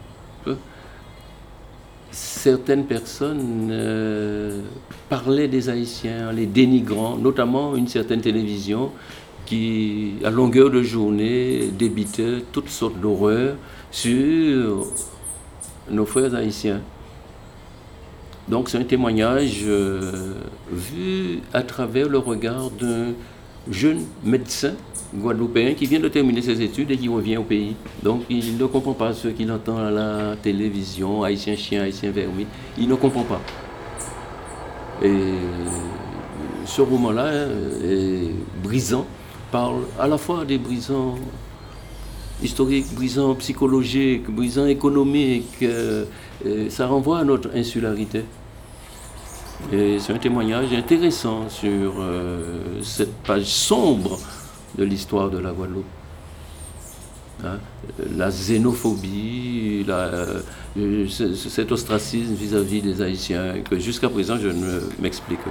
[2.13, 4.61] certaines personnes euh,
[5.09, 8.93] parlaient des Haïtiens, les dénigrant, notamment une certaine télévision
[9.47, 13.57] qui, à longueur de journée, débitait toutes sortes d'horreurs
[13.91, 14.87] sur
[15.91, 16.81] nos frères haïtiens.
[18.49, 20.35] Donc c'est un témoignage euh,
[20.71, 23.13] vu à travers le regard d'un
[23.71, 24.75] jeune médecin
[25.15, 27.77] guadeloupéen qui vient de terminer ses études et qui revient au pays.
[28.03, 32.47] Donc il ne comprend pas ce qu'il entend à la télévision, haïtien chien, haïtien vermi.
[32.79, 33.41] Il ne comprend pas.
[35.03, 35.33] Et
[36.67, 37.47] ce roman-là
[37.85, 38.31] est
[38.63, 39.07] brisant,
[39.51, 41.17] parle à la fois des brisants
[42.43, 45.63] historiques, brisants psychologiques, brisants économiques.
[45.63, 46.05] Euh,
[46.69, 48.25] ça renvoie à notre insularité.
[49.73, 54.19] Et c'est un témoignage intéressant sur euh, cette page sombre
[54.77, 55.85] de l'histoire de la Guadeloupe.
[57.45, 57.59] Hein,
[58.17, 60.41] la xénophobie, euh,
[61.09, 65.51] cet ostracisme vis-à-vis des Haïtiens que jusqu'à présent je ne m'explique pas.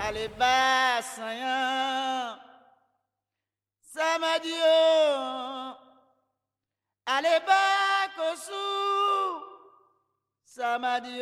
[0.00, 1.00] Allez, bas,
[7.06, 7.80] allez, bas,
[11.00, 11.18] dit,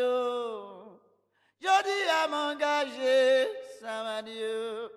[1.61, 1.69] je
[2.11, 4.91] à m'engager Samadio.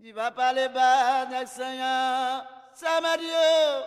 [0.00, 2.42] Di va parler bas, Sanya.
[2.72, 3.84] Samadio.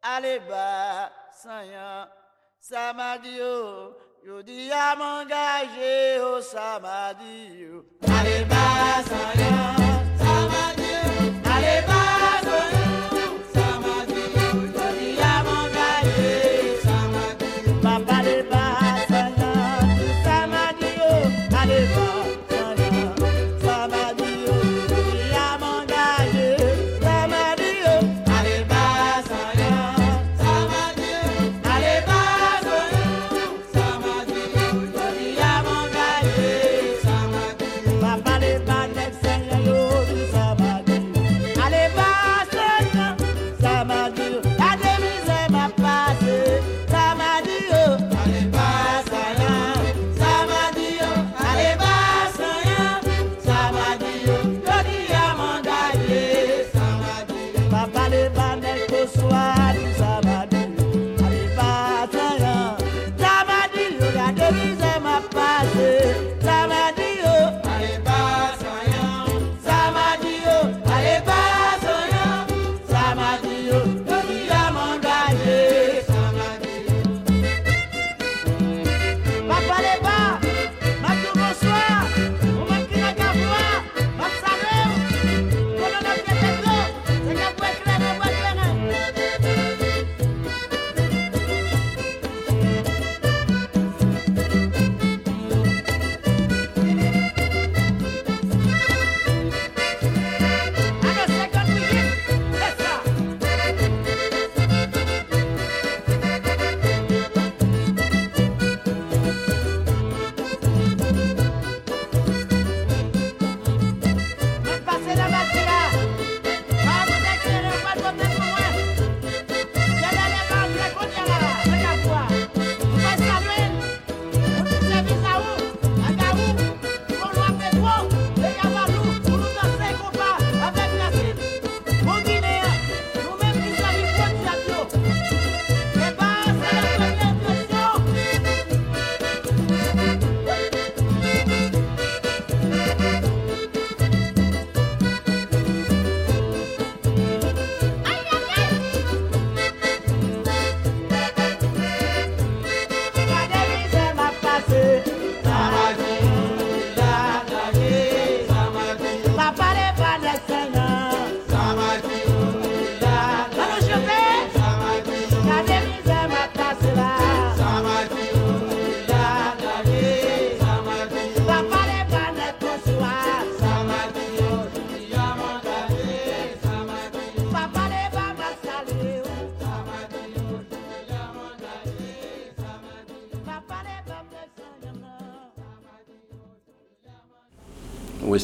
[0.00, 1.10] Allez bas,
[1.42, 2.08] Sanya.
[2.60, 3.96] Samadio.
[4.22, 7.84] Yo dis à m'engager au Samadio.
[8.06, 9.51] Allez bas, Sanya.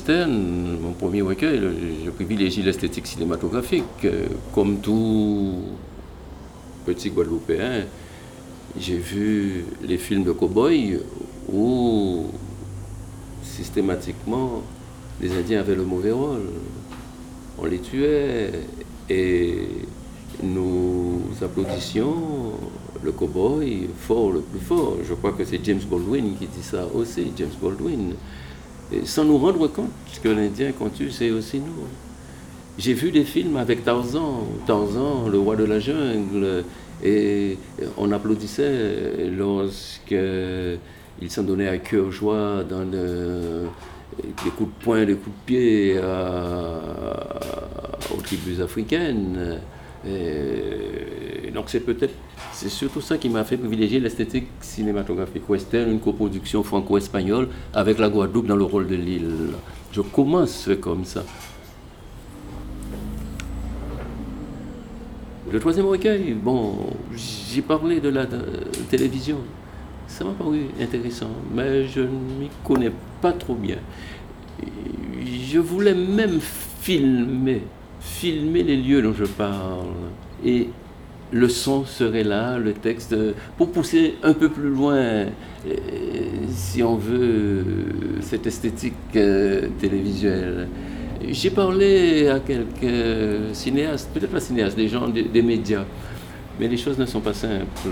[0.08, 1.60] Mon premier recueil,
[2.04, 4.06] je privilégie l'esthétique cinématographique.
[4.54, 5.62] Comme tout
[6.86, 7.84] petit Guadeloupéen,
[8.78, 11.00] j'ai vu les films de cow-boys
[11.52, 12.26] où
[13.42, 14.62] systématiquement
[15.20, 16.48] les Indiens avaient le mauvais rôle.
[17.58, 18.52] On les tuait
[19.10, 19.68] et
[20.42, 22.52] nous applaudissions
[23.02, 24.96] le cow-boy fort, le plus fort.
[25.06, 28.14] Je crois que c'est James Baldwin qui dit ça aussi, James Baldwin.
[29.04, 29.90] Sans nous rendre compte
[30.22, 31.84] que l'Indien qu'on c'est aussi nous.
[32.78, 36.64] J'ai vu des films avec Tarzan, Tarzan, le roi de la jungle,
[37.04, 37.58] et
[37.96, 40.78] on applaudissait lorsqu'il
[41.28, 45.98] s'en donnait à cœur joie dans des coups de poing, des coups de pied
[48.16, 49.58] aux tribus africaines.
[50.06, 52.14] Et donc c'est peut-être,
[52.60, 58.08] c'est surtout ça qui m'a fait privilégier l'esthétique cinématographique western, une coproduction franco-espagnole avec la
[58.08, 59.50] Guadeloupe dans le rôle de l'île.
[59.92, 61.22] Je commence comme ça.
[65.52, 66.74] Le troisième recueil, bon,
[67.14, 68.26] j'ai parlé de la
[68.90, 69.36] télévision.
[70.08, 72.90] Ça m'a paru intéressant, mais je ne m'y connais
[73.22, 73.76] pas trop bien.
[75.24, 76.40] Je voulais même
[76.80, 77.62] filmer,
[78.00, 79.86] filmer les lieux dont je parle.
[80.44, 80.70] Et
[81.32, 83.14] le son serait là, le texte,
[83.56, 85.26] pour pousser un peu plus loin, euh,
[86.50, 87.64] si on veut,
[88.20, 90.68] cette esthétique euh, télévisuelle.
[91.28, 95.84] J'ai parlé à quelques cinéastes, peut-être pas cinéastes, des gens des, médias,
[96.58, 97.90] mais les choses ne sont pas simples.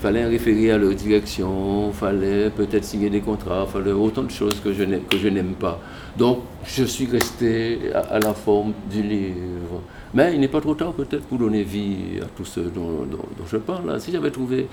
[0.00, 4.72] Fallait référer à leur direction, fallait peut-être signer des contrats, fallait autant de choses que
[4.72, 5.80] je n'aime pas.
[6.16, 9.82] Donc je suis resté à, la forme du livre.
[10.14, 13.06] Mais il n'est pas trop tard peut-être pour donner vie à tous ceux dont,
[13.46, 14.00] je parle.
[14.00, 14.66] Si j'avais trouvé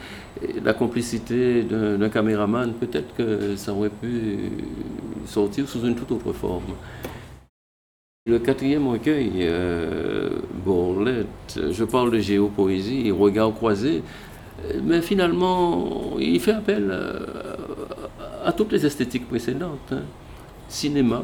[0.64, 4.52] la complicité d'un caméraman, peut-être que ça aurait pu
[5.26, 6.74] sortir sous une toute autre forme.
[8.28, 10.30] Le quatrième recueil, euh,
[10.66, 14.02] je parle de géopoésie, regard croisé,
[14.84, 17.20] mais finalement, il fait appel euh,
[18.44, 19.92] à, toutes les esthétiques précédentes.
[19.92, 20.02] Hein.
[20.68, 21.24] Cinéma,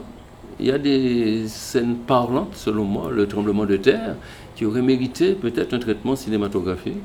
[0.62, 4.16] il y a des scènes parlantes, selon moi, le tremblement de terre,
[4.55, 6.95] qui aurait mérité peut-être un traitement cinématographique.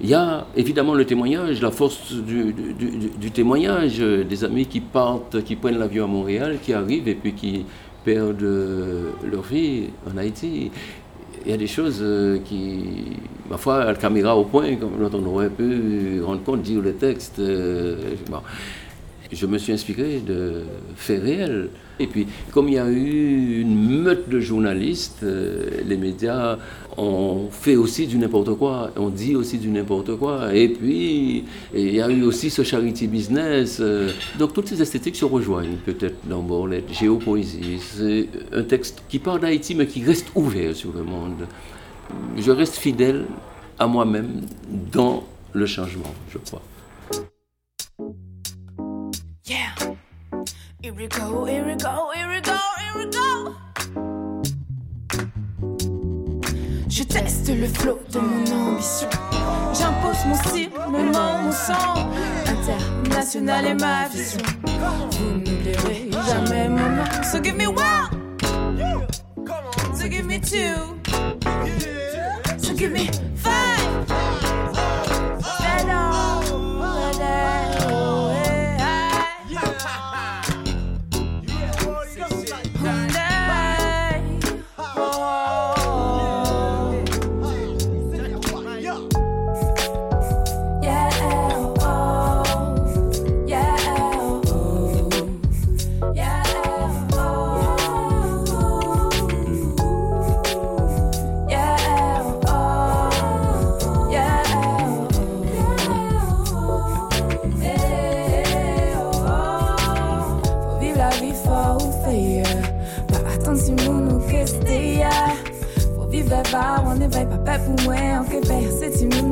[0.00, 5.56] Il y a évidemment le témoignage, la force du, témoignage, des amis qui partent, qui
[5.56, 7.66] prennent l'avion à Montréal, qui arrivent et puis qui
[8.04, 8.40] perdent
[9.30, 10.70] leur vie en Haïti.
[11.44, 12.82] Il y a des choses euh, qui,
[13.48, 17.38] ma foi, la caméra au point, comme on aurait pu rendre compte, dire le texte.
[17.38, 17.96] Euh,
[19.30, 20.62] je me suis inspiré de
[20.96, 21.68] faits réels.
[21.98, 26.58] Et puis, comme il y a eu une meute de journalistes, euh, les médias
[26.96, 30.54] ont fait aussi du n'importe quoi, ont dit aussi du n'importe quoi.
[30.54, 31.44] Et puis,
[31.74, 33.78] il y a eu aussi ce charity business.
[33.80, 34.10] Euh.
[34.38, 36.84] donc, toutes ces esthétiques se rejoignent peut-être dans Borlet.
[36.92, 41.46] Géopoésie, c'est un texte qui parle d'Haïti, mais qui reste ouvert sur le monde.
[42.36, 43.24] Je reste fidèle
[43.78, 44.42] à moi-même
[44.92, 46.62] dans le changement, je crois.
[50.86, 53.56] Here we go, here we go, here we go, here we go.
[56.88, 59.08] Je teste le flot de mon ambition.
[59.74, 62.08] J'impose mon style, mon nom, mon sang.
[62.46, 64.40] International est ma vision.
[65.10, 67.22] Vous n'oublierez jamais mon nom.
[67.32, 68.36] So give me one.
[69.92, 71.00] So give me two.
[72.58, 73.75] So give me five.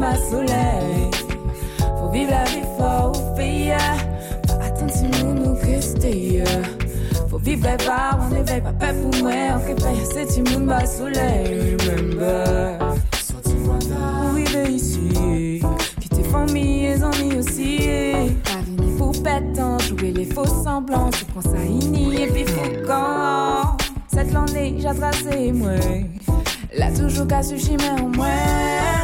[0.04, 1.10] Ma soleil.
[1.98, 2.66] Faut vivre la vie
[3.04, 3.72] au pays.
[4.46, 5.80] Pas attendre si nous nous que
[7.30, 7.88] Faut vivre la vie,
[8.20, 9.74] on éveille pas peur pour moi, en que
[10.12, 11.76] c'est une ma soleil.
[11.86, 12.78] Remember.
[14.34, 15.60] Oui, ici.
[16.00, 17.78] Quitter famille et amis aussi.
[18.44, 21.10] Pas faut pétant, jouer les faux semblants.
[21.32, 23.76] Prends ça ini et puis faut quand.
[24.08, 25.72] Cette l'année, j'ai tracé moi.
[26.76, 29.03] La toujou ka sushi men ou mwen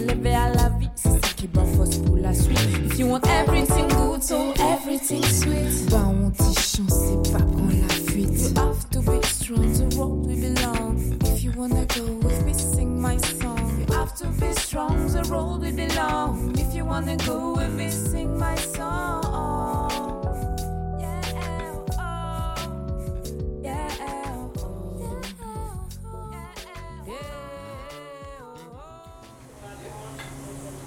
[16.93, 17.57] oh,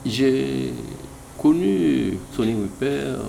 [0.04, 0.72] J'ai
[1.38, 3.20] connu Sonny Rupert.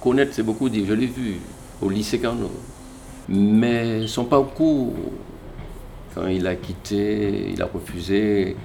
[0.00, 0.84] Connaître, c'est beaucoup dire.
[0.86, 1.40] Je l'ai vu
[1.80, 2.50] au lycée Carnot.
[3.28, 4.92] Mais son parcours,
[6.14, 8.56] quand il a quitté, il a refusé,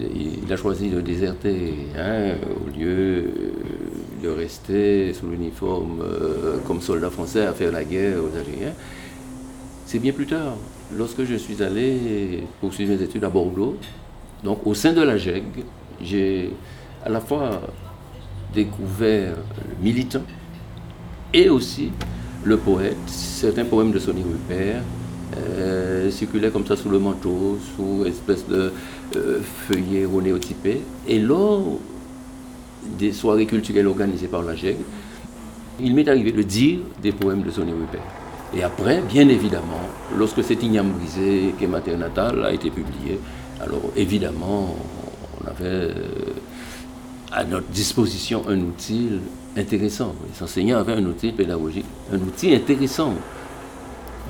[0.00, 3.24] il a choisi de déserter hein, au lieu
[4.22, 8.72] de rester sous l'uniforme euh, comme soldat français à faire la guerre aux Algériens.
[9.86, 10.56] C'est bien plus tard,
[10.96, 13.76] lorsque je suis allé poursuivre mes études à Bordeaux,
[14.44, 15.44] donc au sein de la GEG,
[16.02, 16.50] j'ai
[17.04, 17.60] à la fois
[18.54, 20.22] découvert le militant
[21.32, 21.90] et aussi
[22.44, 22.96] le poète.
[23.06, 24.82] Certains poèmes de Sonny Rupert
[25.36, 28.72] euh, circulaient comme ça sous le manteau, sous espèce de
[29.16, 30.80] euh, feuillet ronéotypé.
[31.06, 31.78] Et lors
[32.98, 34.76] des soirées culturelles organisées par la GEG,
[35.80, 38.02] il m'est arrivé de dire des poèmes de Sonny Rupert.
[38.54, 39.80] Et après, bien évidemment,
[40.16, 43.20] lorsque cet igname brisé, qui est a été publié,
[43.60, 44.76] alors évidemment,
[45.40, 45.92] on avait euh,
[47.32, 49.10] à notre disposition un outil
[49.56, 50.14] intéressant.
[50.32, 53.14] Les enseignants avaient un outil pédagogique, un outil intéressant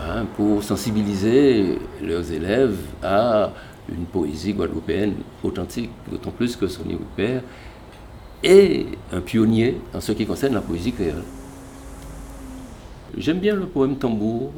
[0.03, 3.53] hein, pour sensibiliser leurs élèves à
[3.89, 7.43] une poésie guadeloupéenne authentique, d'autant plus que Sonny Rupert
[8.43, 11.25] est un pionnier en ce qui concerne la poésie créole.
[13.17, 14.53] J'aime bien le poème Tambour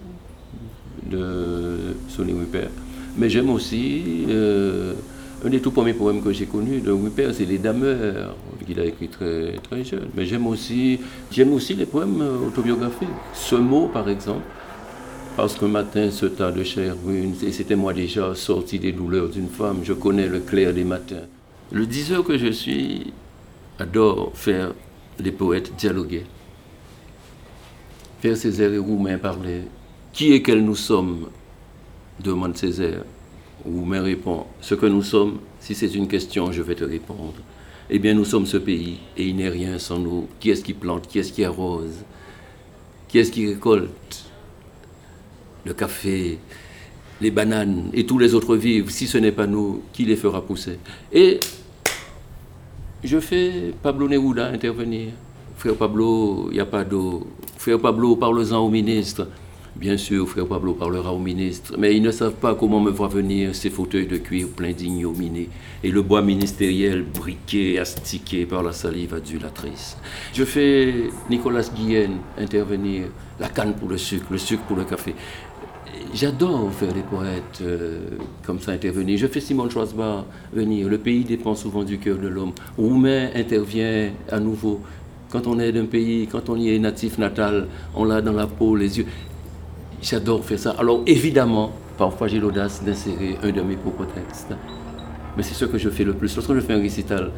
[1.06, 2.70] de Sonny Rupert,
[3.16, 4.94] mais j'aime aussi euh,
[5.44, 8.34] un des tout premiers poèmes que j'ai connus de Rupert, c'est Les Dameurs,
[8.66, 10.08] qu'il a écrit très, très jeune.
[10.14, 11.00] Mais j'aime aussi,
[11.30, 13.08] j'aime aussi les poèmes autobiographiques.
[13.32, 14.42] Ce mot, par exemple,
[15.36, 19.28] parce qu'un matin, ce tas de chair brune, et c'était moi déjà sorti des douleurs
[19.28, 21.26] d'une femme, je connais le clair des matins.
[21.72, 23.12] Le diseur que je suis
[23.78, 24.72] adore faire
[25.18, 26.24] les poètes dialoguer.
[28.20, 29.62] Faire Césaire et Roumain parler.
[30.12, 31.28] Qui est qu'elle nous sommes?
[32.22, 33.04] demande Césaire.
[33.64, 37.34] Roumain répond Ce que nous sommes, si c'est une question, je vais te répondre.
[37.88, 40.28] Eh bien, nous sommes ce pays et il n'est rien sans nous.
[40.38, 41.06] Qui est-ce qui plante?
[41.08, 42.04] Qui est-ce qui arrose?
[43.08, 44.29] Qui est-ce qui récolte?
[45.70, 46.36] Le café,
[47.20, 48.90] les bananes et tous les autres vivres.
[48.90, 50.80] Si ce n'est pas nous, qui les fera pousser
[51.12, 51.38] Et
[53.04, 55.10] je fais Pablo Neruda intervenir.
[55.56, 57.24] Frère Pablo, il n'y a pas d'eau.
[57.56, 59.28] Frère Pablo, parle-en au ministre.
[59.76, 63.08] Bien sûr, frère Pablo parlera au ministre, mais ils ne savent pas comment me voir
[63.08, 65.48] venir ces fauteuils de cuir pleins d'ignominie
[65.84, 69.96] et le bois ministériel briqué, astiqué par la salive adulatrice.
[70.34, 70.92] Je fais
[71.30, 73.04] Nicolas Guillen intervenir,
[73.38, 75.14] la canne pour le sucre, le sucre pour le café.
[76.12, 78.00] J'adore faire des poètes euh,
[78.44, 79.18] comme ça intervenir.
[79.18, 80.88] Je fais Simon Schwarzbach venir.
[80.88, 82.52] Le pays dépend souvent du cœur de l'homme.
[82.76, 84.80] Roumain intervient à nouveau.
[85.30, 88.46] Quand on est d'un pays, quand on y est natif natal, on l'a dans la
[88.46, 89.06] peau, les yeux.
[90.02, 90.70] J'adore faire ça.
[90.78, 94.52] Alors évidemment, parfois j'ai l'audace d'insérer un de mes propres textes.
[95.36, 96.34] Mais c'est ce que je fais le plus.
[96.34, 97.30] Lorsque je fais un récital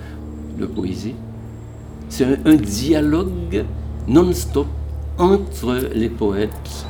[0.58, 1.14] de poésie,
[2.08, 3.64] c'est un, un dialogue
[4.08, 4.66] non-stop
[5.18, 6.86] entre les poètes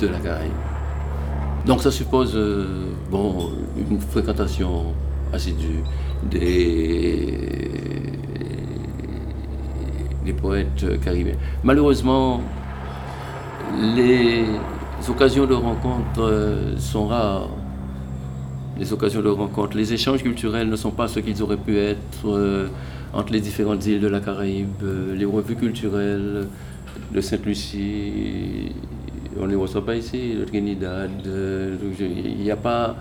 [0.00, 0.69] de la Caraïbe.
[1.66, 4.94] Donc ça suppose euh, bon, une fréquentation
[5.32, 5.82] assidue
[6.30, 7.68] des,
[10.40, 11.34] poètes caribéens.
[11.64, 12.40] Malheureusement,
[13.96, 14.44] les
[15.08, 17.48] occasions de rencontre euh, sont rares.
[18.78, 22.26] Les occasions de rencontre, les échanges culturels ne sont pas ce qu'ils auraient pu être
[22.26, 22.68] euh,
[23.12, 24.82] entre les différentes îles de la Caraïbe,
[25.14, 26.46] les revues culturelles
[27.12, 28.72] de Sainte-Lucie,
[29.38, 32.96] on ne les reçoit pas ici, euh, Il n'y a pas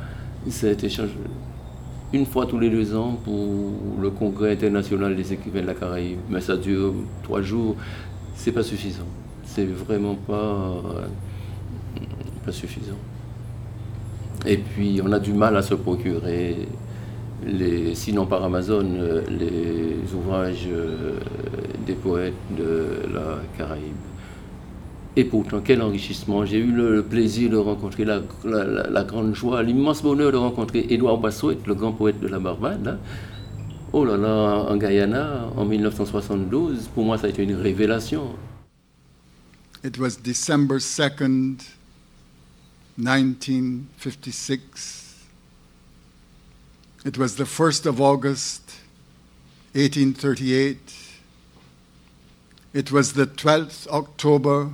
[0.49, 1.09] cet échange
[2.11, 6.19] une fois tous les deux ans pour le congrès international des écrivains de la Caraïbe,
[6.30, 7.75] mais ça dure trois jours.
[8.36, 9.05] C'est pas suffisant.
[9.43, 10.82] C'est vraiment pas,
[12.45, 12.97] pas suffisant.
[14.45, 16.67] Et puis on a du mal à se procurer,
[17.93, 21.19] sinon par Amazon, euh, les ouvrages euh,
[21.86, 24.09] des poètes de la Caraïbe.
[25.20, 26.45] Et pourtant, quel enrichissement.
[26.45, 31.17] J'ai eu le plaisir de rencontrer, la, la, grande joie, l'immense bonheur de rencontrer Édouard
[31.17, 32.88] Bassot, le grand poète de la Barbade.
[32.88, 32.99] Hein.
[33.91, 38.30] Oh là là, en Guyana, en 1972, pour moi, ça a été une révélation.
[39.84, 41.63] It was December 2nd,
[42.97, 45.26] 1956.
[47.05, 48.72] It was the 1st of August,
[49.74, 50.78] 1838.
[52.74, 54.70] It was the 12th October,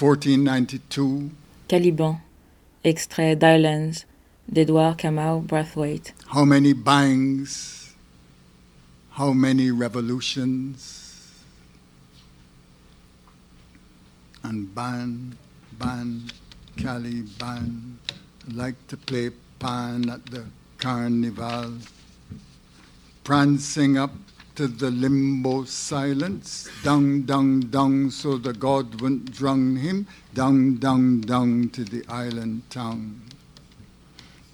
[0.00, 1.30] 1492.
[1.68, 2.20] Caliban,
[2.82, 4.06] extrait d'Islands
[4.50, 6.12] d'Edouard Kamau Brathwaite.
[6.28, 7.94] How many bangs,
[9.10, 11.44] how many revolutions,
[14.42, 15.36] and ban,
[15.78, 16.22] ban,
[16.78, 17.98] Caliban,
[18.54, 20.46] like to play pan at the
[20.78, 21.74] carnival,
[23.22, 24.12] prancing up
[24.60, 26.68] to the limbo silence.
[26.82, 30.06] Dung, dung, dung, so the god wouldn't drown him.
[30.34, 33.22] Dung, dung, dung to the island town.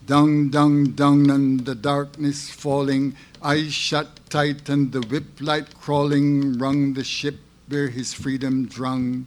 [0.06, 3.16] Dung, dung, dung, and the darkness falling.
[3.42, 9.26] Eyes shut tight, and the whip light crawling wrung the ship where his freedom drung.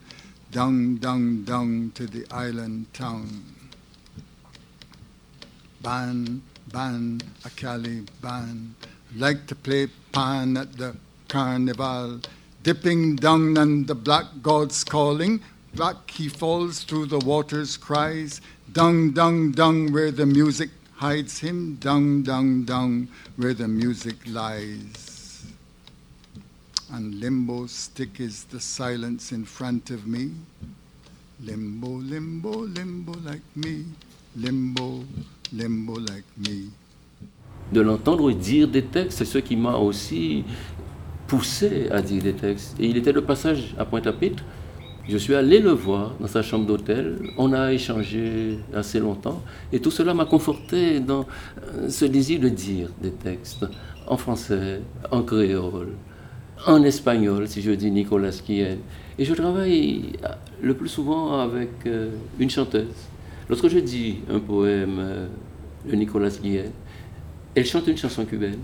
[0.50, 3.44] Dung, dung, dung to the island town.
[5.82, 6.40] Ban,
[6.72, 8.74] ban, a Cali ban
[9.16, 10.96] like to play pan at the
[11.28, 12.20] carnival,
[12.62, 15.40] dipping down and the black god's calling.
[15.74, 18.40] Black he falls through the water's cries,
[18.72, 25.46] dung, dung, dung, where the music hides him, dung, dung, dung, where the music lies.
[26.92, 30.32] And limbo stick is the silence in front of me.
[31.40, 33.84] Limbo, limbo, limbo like me.
[34.34, 35.04] Limbo,
[35.52, 36.70] limbo like me.
[37.72, 40.44] De l'entendre dire des textes, c'est ce qui m'a aussi
[41.26, 42.78] poussé à dire des textes.
[42.80, 44.42] Et il était de passage à Pointe-à-Pitre.
[45.08, 47.18] Je suis allé le voir dans sa chambre d'hôtel.
[47.36, 49.42] On a échangé assez longtemps.
[49.72, 51.26] Et tout cela m'a conforté dans
[51.74, 53.66] euh, ce désir de dire des textes
[54.06, 55.94] en français, en créole,
[56.66, 58.76] en espagnol, si je dis Nicolas Kien.
[59.18, 60.12] Et je travaille
[60.62, 63.08] le plus souvent avec euh, une chanteuse.
[63.48, 65.26] Lorsque je dis un poème euh,
[65.88, 66.70] de Nicolas Guillet,
[67.54, 68.58] elle chante une chanson cubaine.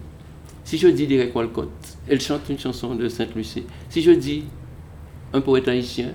[0.65, 1.71] Si je dis Derek Walcott,
[2.09, 3.65] elle chante une chanson de Sainte-Lucie.
[3.89, 4.45] Si je dis
[5.33, 6.11] un poète haïtien,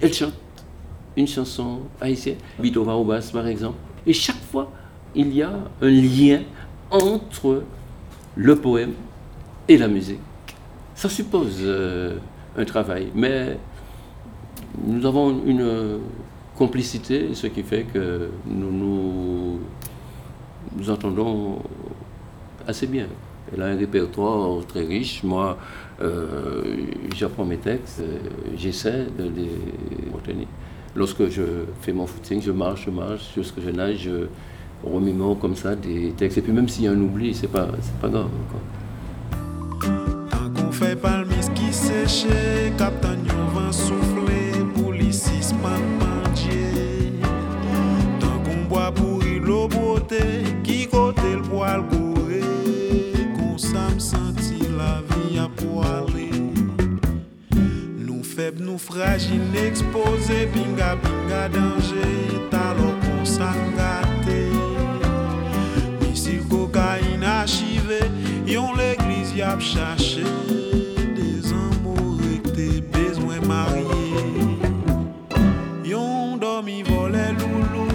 [0.00, 0.34] elle chante
[1.16, 3.78] une chanson haïtienne, Bito Vaubas par exemple.
[4.06, 4.70] Et chaque fois,
[5.14, 5.52] il y a
[5.82, 6.42] un lien
[6.90, 7.64] entre
[8.36, 8.92] le poème
[9.66, 10.20] et la musique.
[10.94, 12.16] Ça suppose euh,
[12.56, 13.58] un travail, mais
[14.84, 15.98] nous avons une
[16.56, 19.60] complicité, ce qui fait que nous,
[20.76, 21.58] nous entendons
[22.68, 23.06] assez bien.
[23.52, 25.22] Elle a un répertoire très riche.
[25.24, 25.56] Moi,
[26.02, 26.76] euh,
[27.16, 28.18] j'apprends mes textes, euh,
[28.56, 29.50] j'essaie de les
[30.14, 30.46] retenir.
[30.94, 31.42] Lorsque je
[31.80, 34.26] fais mon footing, je marche, je marche, jusque je nage, je
[34.84, 36.38] remémore comme ça des textes.
[36.38, 38.28] Et puis même s'il y a un oubli, c'est pas, c'est pas grave.
[40.30, 42.26] Tant fait palmis qui sèche,
[42.76, 43.16] captain
[43.54, 47.12] vent soufflé, policis pan mandier.
[48.20, 48.68] Tant qu'on
[53.72, 56.06] boit pour l'eau beauté, qui côté le poil
[57.98, 64.48] Nous faibles, nous fragiles, exposés, binga binga danger, talon qu'on s'engâté.
[66.12, 68.10] Ici, cocaïne archivée,
[68.46, 70.24] yon l'église y a cherché
[71.16, 73.86] des amours que besoin mariés.
[75.84, 77.88] Yon loulou,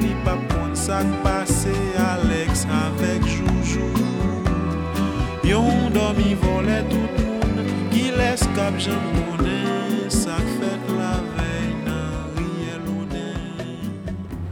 [0.00, 2.29] ni pas prendre sac passé, Alex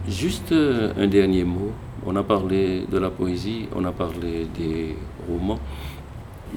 [0.08, 1.72] Juste euh, un dernier mot.
[2.04, 5.58] On a parlé de la poésie, on a parlé des romans.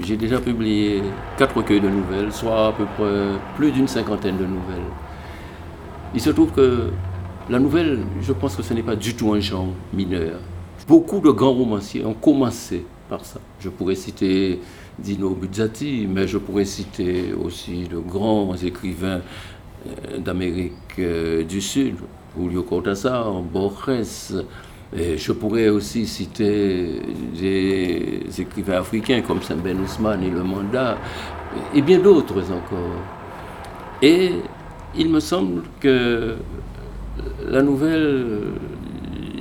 [0.02, 1.02] J'ai déjà publié
[1.38, 4.90] quatre recueils de nouvelles, soit à peu près plus d'une cinquantaine de nouvelles.
[6.14, 6.90] Il se trouve que
[7.50, 10.40] la nouvelle, je pense que ce n'est pas du tout un genre mineur.
[10.88, 13.40] Beaucoup de grands romanciers ont commencé par ça.
[13.60, 14.60] Je pourrais citer
[15.02, 19.22] Dino Buzzati, mais je pourrais citer aussi de grands écrivains
[19.88, 21.96] euh, d'Amérique euh, du Sud,
[22.38, 24.44] Julio Cortázar, Borges.
[24.96, 27.02] Et je pourrais aussi citer
[27.40, 30.98] des écrivains africains comme Saint-Ben Ousmane et Le Mandat,
[31.74, 33.00] et bien d'autres encore.
[34.02, 34.32] Et
[34.98, 36.36] il me semble que
[37.48, 38.52] la nouvelle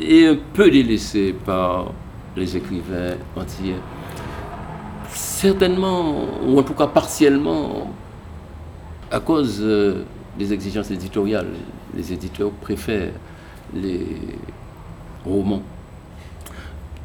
[0.00, 1.92] est un peu délaissée par
[2.36, 3.74] les écrivains entiers
[5.40, 7.90] certainement, ou en tout cas partiellement,
[9.10, 10.04] à cause euh,
[10.38, 11.48] des exigences éditoriales.
[11.94, 13.12] Les éditeurs préfèrent
[13.74, 14.06] les
[15.24, 15.62] romans.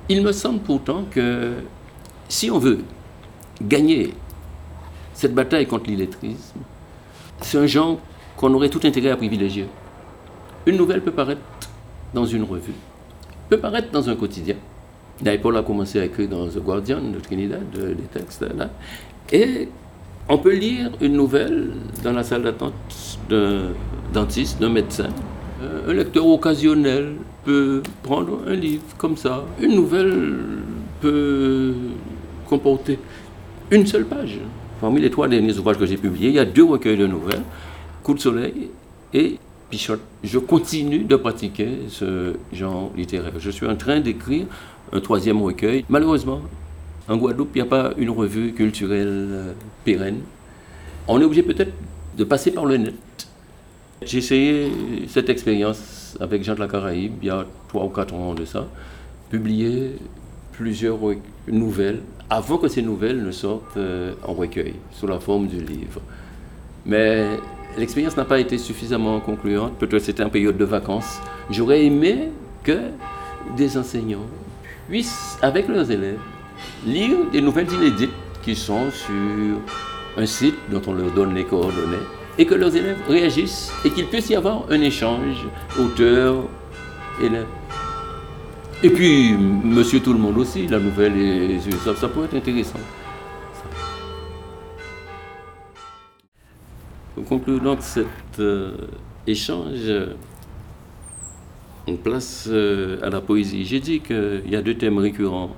[0.09, 1.53] Il me semble pourtant que
[2.27, 2.79] si on veut
[3.61, 4.13] gagner
[5.13, 6.59] cette bataille contre l'illettrisme,
[7.41, 7.99] c'est un genre
[8.35, 9.67] qu'on aurait tout intérêt à privilégier.
[10.65, 11.41] Une nouvelle peut paraître
[12.13, 12.75] dans une revue,
[13.49, 14.57] peut paraître dans un quotidien.
[15.41, 18.69] Paul a commencé à écrire dans The Guardian de Trinidad, des textes là.
[19.31, 19.69] Et
[20.27, 21.71] on peut lire une nouvelle
[22.03, 22.73] dans la salle d'attente
[23.29, 23.73] d'un
[24.13, 25.09] dentiste, d'un médecin.
[25.61, 27.13] Euh, un lecteur occasionnel
[27.43, 29.45] peut prendre un livre comme ça.
[29.61, 30.35] Une nouvelle
[30.99, 31.73] peut
[32.47, 32.99] comporter
[33.71, 34.39] une seule page.
[34.81, 37.43] Parmi les trois derniers ouvrages que j'ai publiés, il y a deux recueils de nouvelles,
[38.03, 38.69] Coup de soleil
[39.13, 39.39] et
[39.69, 40.01] Pichotte.
[40.23, 43.33] Je continue de pratiquer ce genre littéraire.
[43.39, 44.45] Je suis en train d'écrire
[44.95, 45.85] un troisième recueil.
[45.89, 46.41] Malheureusement,
[47.07, 50.21] en Guadeloupe, il n'y a pas une revue culturelle euh, pérenne.
[51.07, 51.73] On est obligé peut-être
[52.17, 52.95] de passer par le net.
[54.01, 54.71] J'ai essayé
[55.07, 58.45] cette expérience avec Jean de la Caraïbe il y a trois ou quatre ans de
[58.45, 58.67] ça,
[59.29, 59.97] publier
[60.53, 60.97] plusieurs
[61.47, 66.01] nouvelles avant que ces nouvelles ne sortent euh, en recueil, sous la forme du livre.
[66.85, 67.37] Mais
[67.77, 71.19] l'expérience n'a pas été suffisamment concluante, peut-être c'était en période de vacances.
[71.51, 72.29] J'aurais aimé
[72.63, 72.79] que
[73.55, 74.25] des enseignants
[74.87, 76.19] puissent, avec leurs élèves,
[76.85, 78.13] lire des nouvelles inédites
[78.43, 79.59] qui sont sur
[80.17, 82.05] un site dont on leur donne les coordonnées
[82.37, 85.45] et que leurs élèves réagissent et qu'il puisse y avoir un échange
[85.79, 87.47] auteur-élève.
[88.83, 92.79] Et puis, monsieur tout le monde aussi, la nouvelle, et ça, ça pourrait être intéressant.
[97.15, 98.05] Pour conclure donc cet
[98.39, 98.73] euh,
[99.25, 99.89] échange,
[101.87, 103.65] on place euh, à la poésie.
[103.65, 105.55] J'ai dit qu'il y a deux thèmes récurrents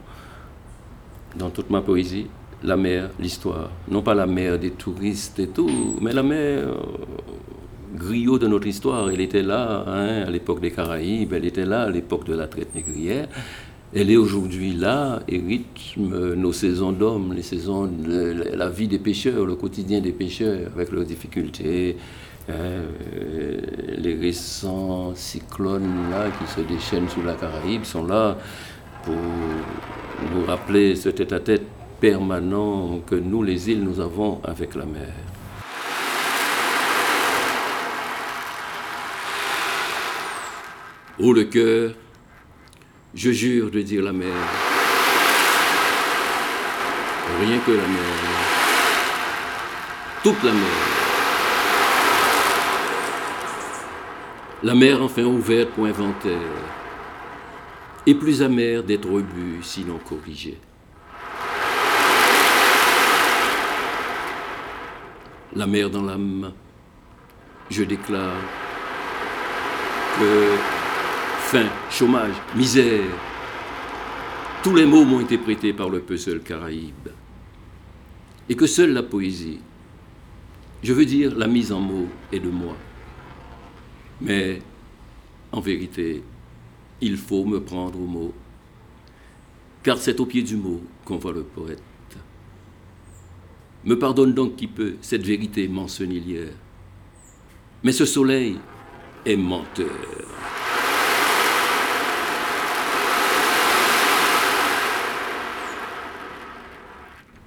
[1.35, 2.27] dans toute ma poésie,
[2.63, 3.69] la mer, l'histoire.
[3.89, 6.75] Non pas la mer des touristes et tout, mais la mer euh,
[7.95, 9.09] griot de notre histoire.
[9.09, 12.47] Elle était là hein, à l'époque des Caraïbes, elle était là à l'époque de la
[12.47, 13.27] traite négrière.
[13.95, 19.45] Elle est aujourd'hui là et rythme nos saisons d'hommes, les saisons, la vie des pêcheurs,
[19.45, 21.95] le quotidien des pêcheurs avec leurs difficultés,
[22.49, 22.83] hein,
[23.97, 28.37] les récents cyclones là qui se déchaînent sous la Caraïbe sont là
[29.03, 29.15] pour
[30.33, 31.63] nous rappeler ce tête-à-tête
[31.99, 35.13] permanent que nous, les îles, nous avons avec la mer.
[41.19, 41.91] Oh le cœur,
[43.15, 44.27] je jure de dire la mer.
[47.39, 48.13] Rien que la mer.
[50.23, 50.96] Toute la mer.
[54.63, 56.33] La mer enfin ouverte pour inventaire
[58.07, 60.57] et plus amer d'être rebu sinon corrigé.
[65.55, 66.53] La mer dans l'âme,
[67.69, 68.41] je déclare
[70.19, 70.55] que
[71.41, 73.03] faim, chômage, misère,
[74.63, 77.09] tous les mots m'ont été prêtés par le puzzle caraïbe.
[78.49, 79.59] Et que seule la poésie,
[80.81, 82.75] je veux dire la mise en mots, est de moi.
[84.21, 84.61] Mais
[85.51, 86.23] en vérité,
[87.01, 88.33] il faut me prendre au mot,
[89.83, 91.81] car c'est au pied du mot qu'on voit le poète.
[93.85, 96.51] Me pardonne donc qui peut cette vérité mensonnière.
[97.83, 98.57] Mais ce soleil
[99.25, 99.87] est menteur.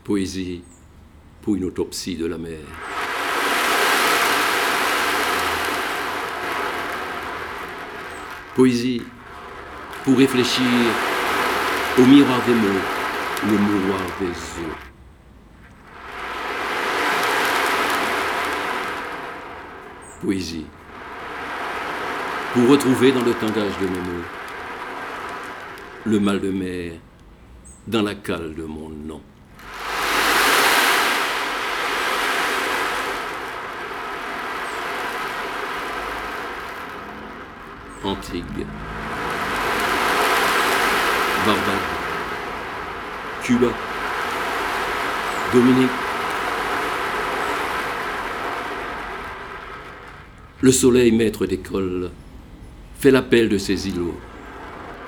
[0.04, 0.62] Poésie
[1.42, 2.58] pour une autopsie de la mer.
[8.60, 9.00] Poésie
[10.04, 10.66] pour réfléchir
[11.98, 12.84] au miroir des mots,
[13.46, 14.76] le miroir des eaux.
[20.20, 20.66] Poésie.
[22.52, 24.28] Pour retrouver dans le tangage de mes mots
[26.04, 26.92] le mal de mer
[27.86, 29.22] dans la cale de mon nom.
[38.04, 38.64] Antigua.
[41.44, 41.62] Barbade,
[43.42, 43.68] Cuba,
[45.52, 45.90] Dominique.
[50.62, 52.10] Le soleil, maître d'école,
[52.98, 54.18] fait l'appel de ses îlots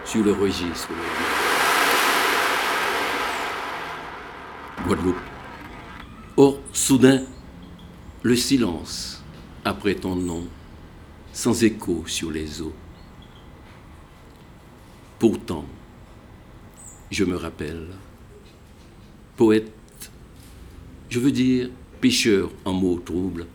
[0.05, 0.89] sur le registre.
[4.87, 5.17] Guadeloupe.
[6.37, 7.23] Or, soudain,
[8.23, 9.23] le silence
[9.65, 10.45] après ton nom,
[11.33, 12.73] sans écho sur les eaux.
[15.23, 15.65] Pourtant,
[17.13, 17.87] je me rappelle,
[19.37, 19.71] poète,
[21.09, 21.71] je veux dire
[22.01, 23.47] pêcheur en mots troubles,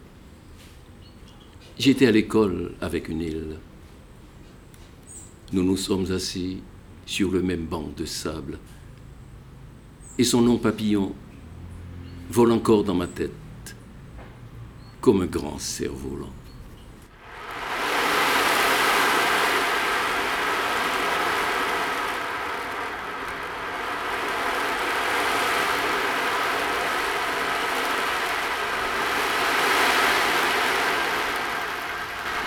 [1.77, 3.57] J'étais à l'école avec une île.
[5.51, 6.61] Nous nous sommes assis
[7.05, 8.59] sur le même banc de sable.
[10.17, 11.13] Et son nom papillon
[12.31, 13.75] vole encore dans ma tête
[15.01, 16.31] comme un grand cerf-volant.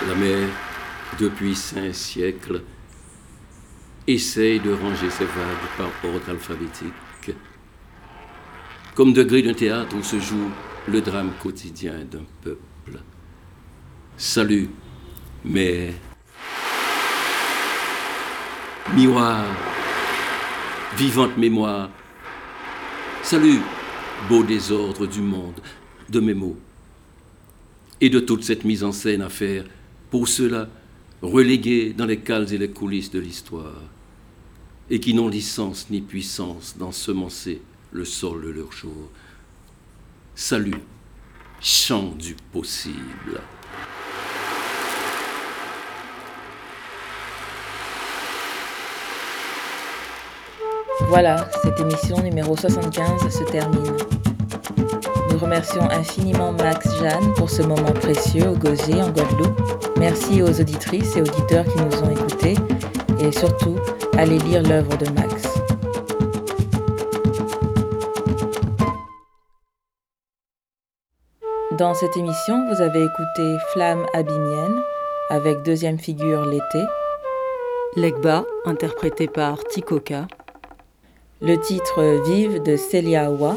[0.07, 0.49] La mer,
[1.21, 2.63] depuis cinq siècles,
[4.07, 7.31] essaye de ranger ses vagues par ordre alphabétique,
[8.95, 10.49] comme degré d'un théâtre où se joue
[10.87, 12.99] le drame quotidien d'un peuple.
[14.17, 14.69] Salut,
[15.45, 15.93] mais
[18.95, 19.45] miroir,
[20.97, 21.91] vivante mémoire.
[23.21, 23.59] Salut,
[24.27, 25.61] beau désordre du monde,
[26.09, 26.57] de mes mots.
[28.01, 29.65] Et de toute cette mise en scène à faire,
[30.09, 30.67] pour ceux-là,
[31.21, 33.81] relégués dans les cales et les coulisses de l'histoire,
[34.89, 37.61] et qui n'ont licence ni puissance d'ensemencer
[37.91, 39.09] le sol de leur jour.
[40.35, 40.81] Salut,
[41.59, 43.41] chant du possible.
[51.07, 54.20] Voilà, cette émission numéro 75 se termine.
[55.41, 59.59] Nous remercions infiniment Max Jeanne pour ce moment précieux au Gosier en Guadeloupe.
[59.97, 62.53] Merci aux auditrices et auditeurs qui nous ont écoutés
[63.19, 63.75] et surtout,
[64.19, 65.47] allez lire l'œuvre de Max.
[71.71, 74.79] Dans cette émission, vous avez écouté Flamme abymienne
[75.31, 76.85] avec deuxième figure l'été,
[77.95, 80.27] Legba, interprété par Tikoka,
[81.41, 83.55] le titre Vive de Celia Awa,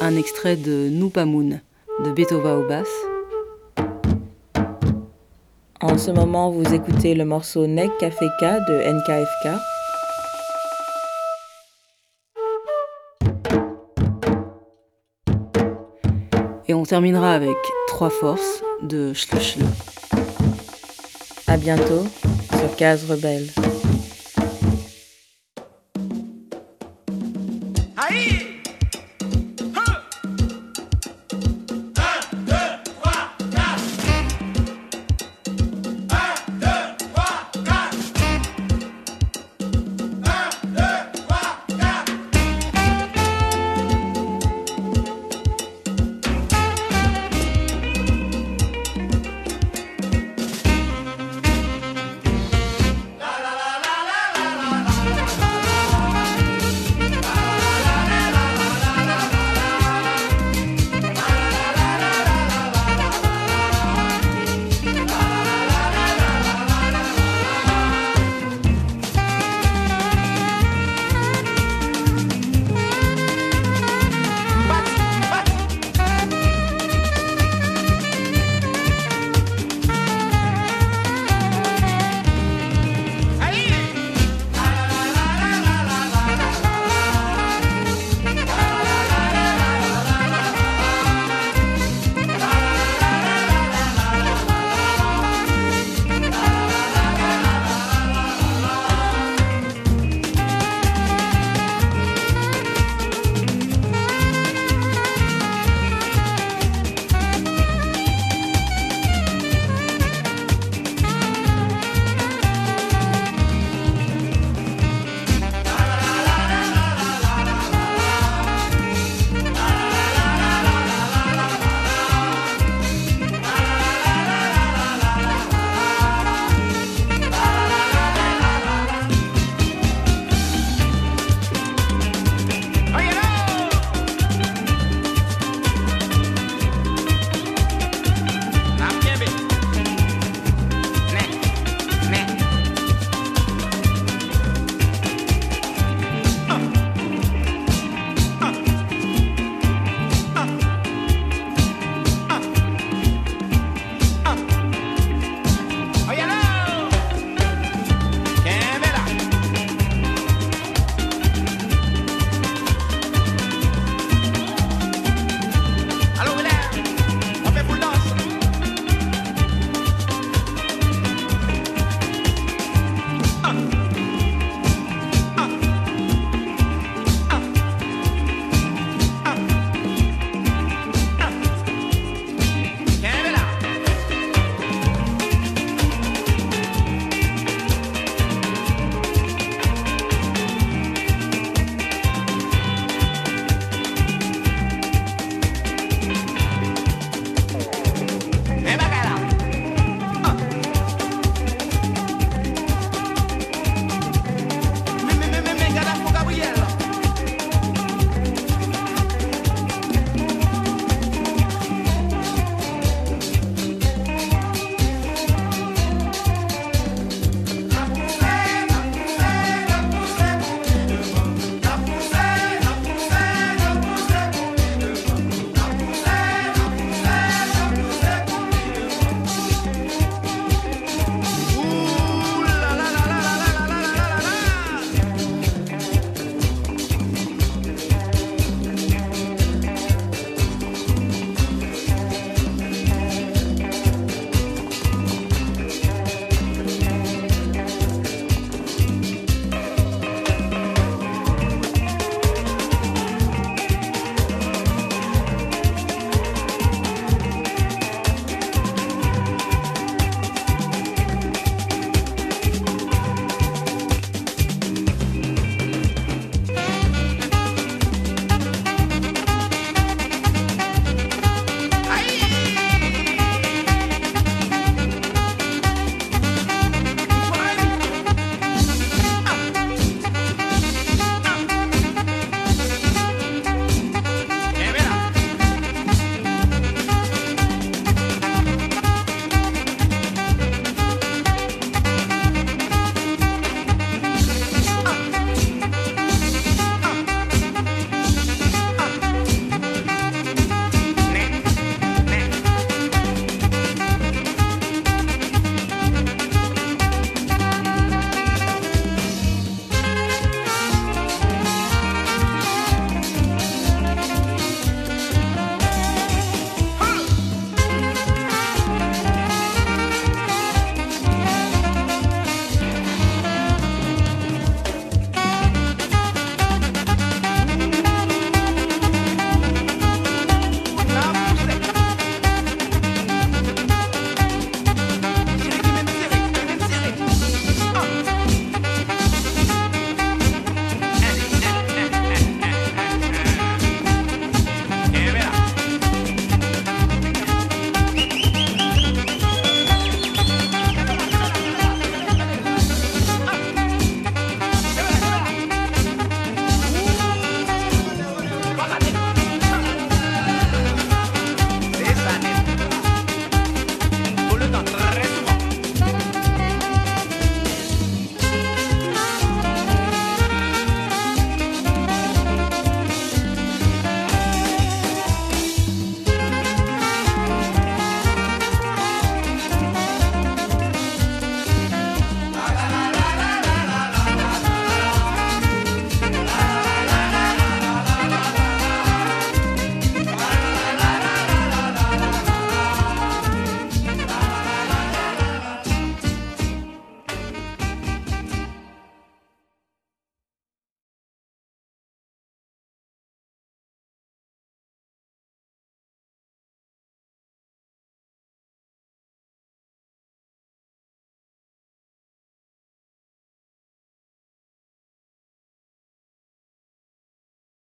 [0.00, 1.60] un extrait de Nupamun
[2.04, 2.88] de Betova au basse,
[5.82, 9.60] En ce moment, vous écoutez le morceau Nek Kafeka de NKFK.
[16.70, 17.56] et on terminera avec
[17.88, 19.64] Trois Forces de Schluchle.
[21.48, 22.06] À bientôt
[22.60, 23.48] sur Case Rebelle.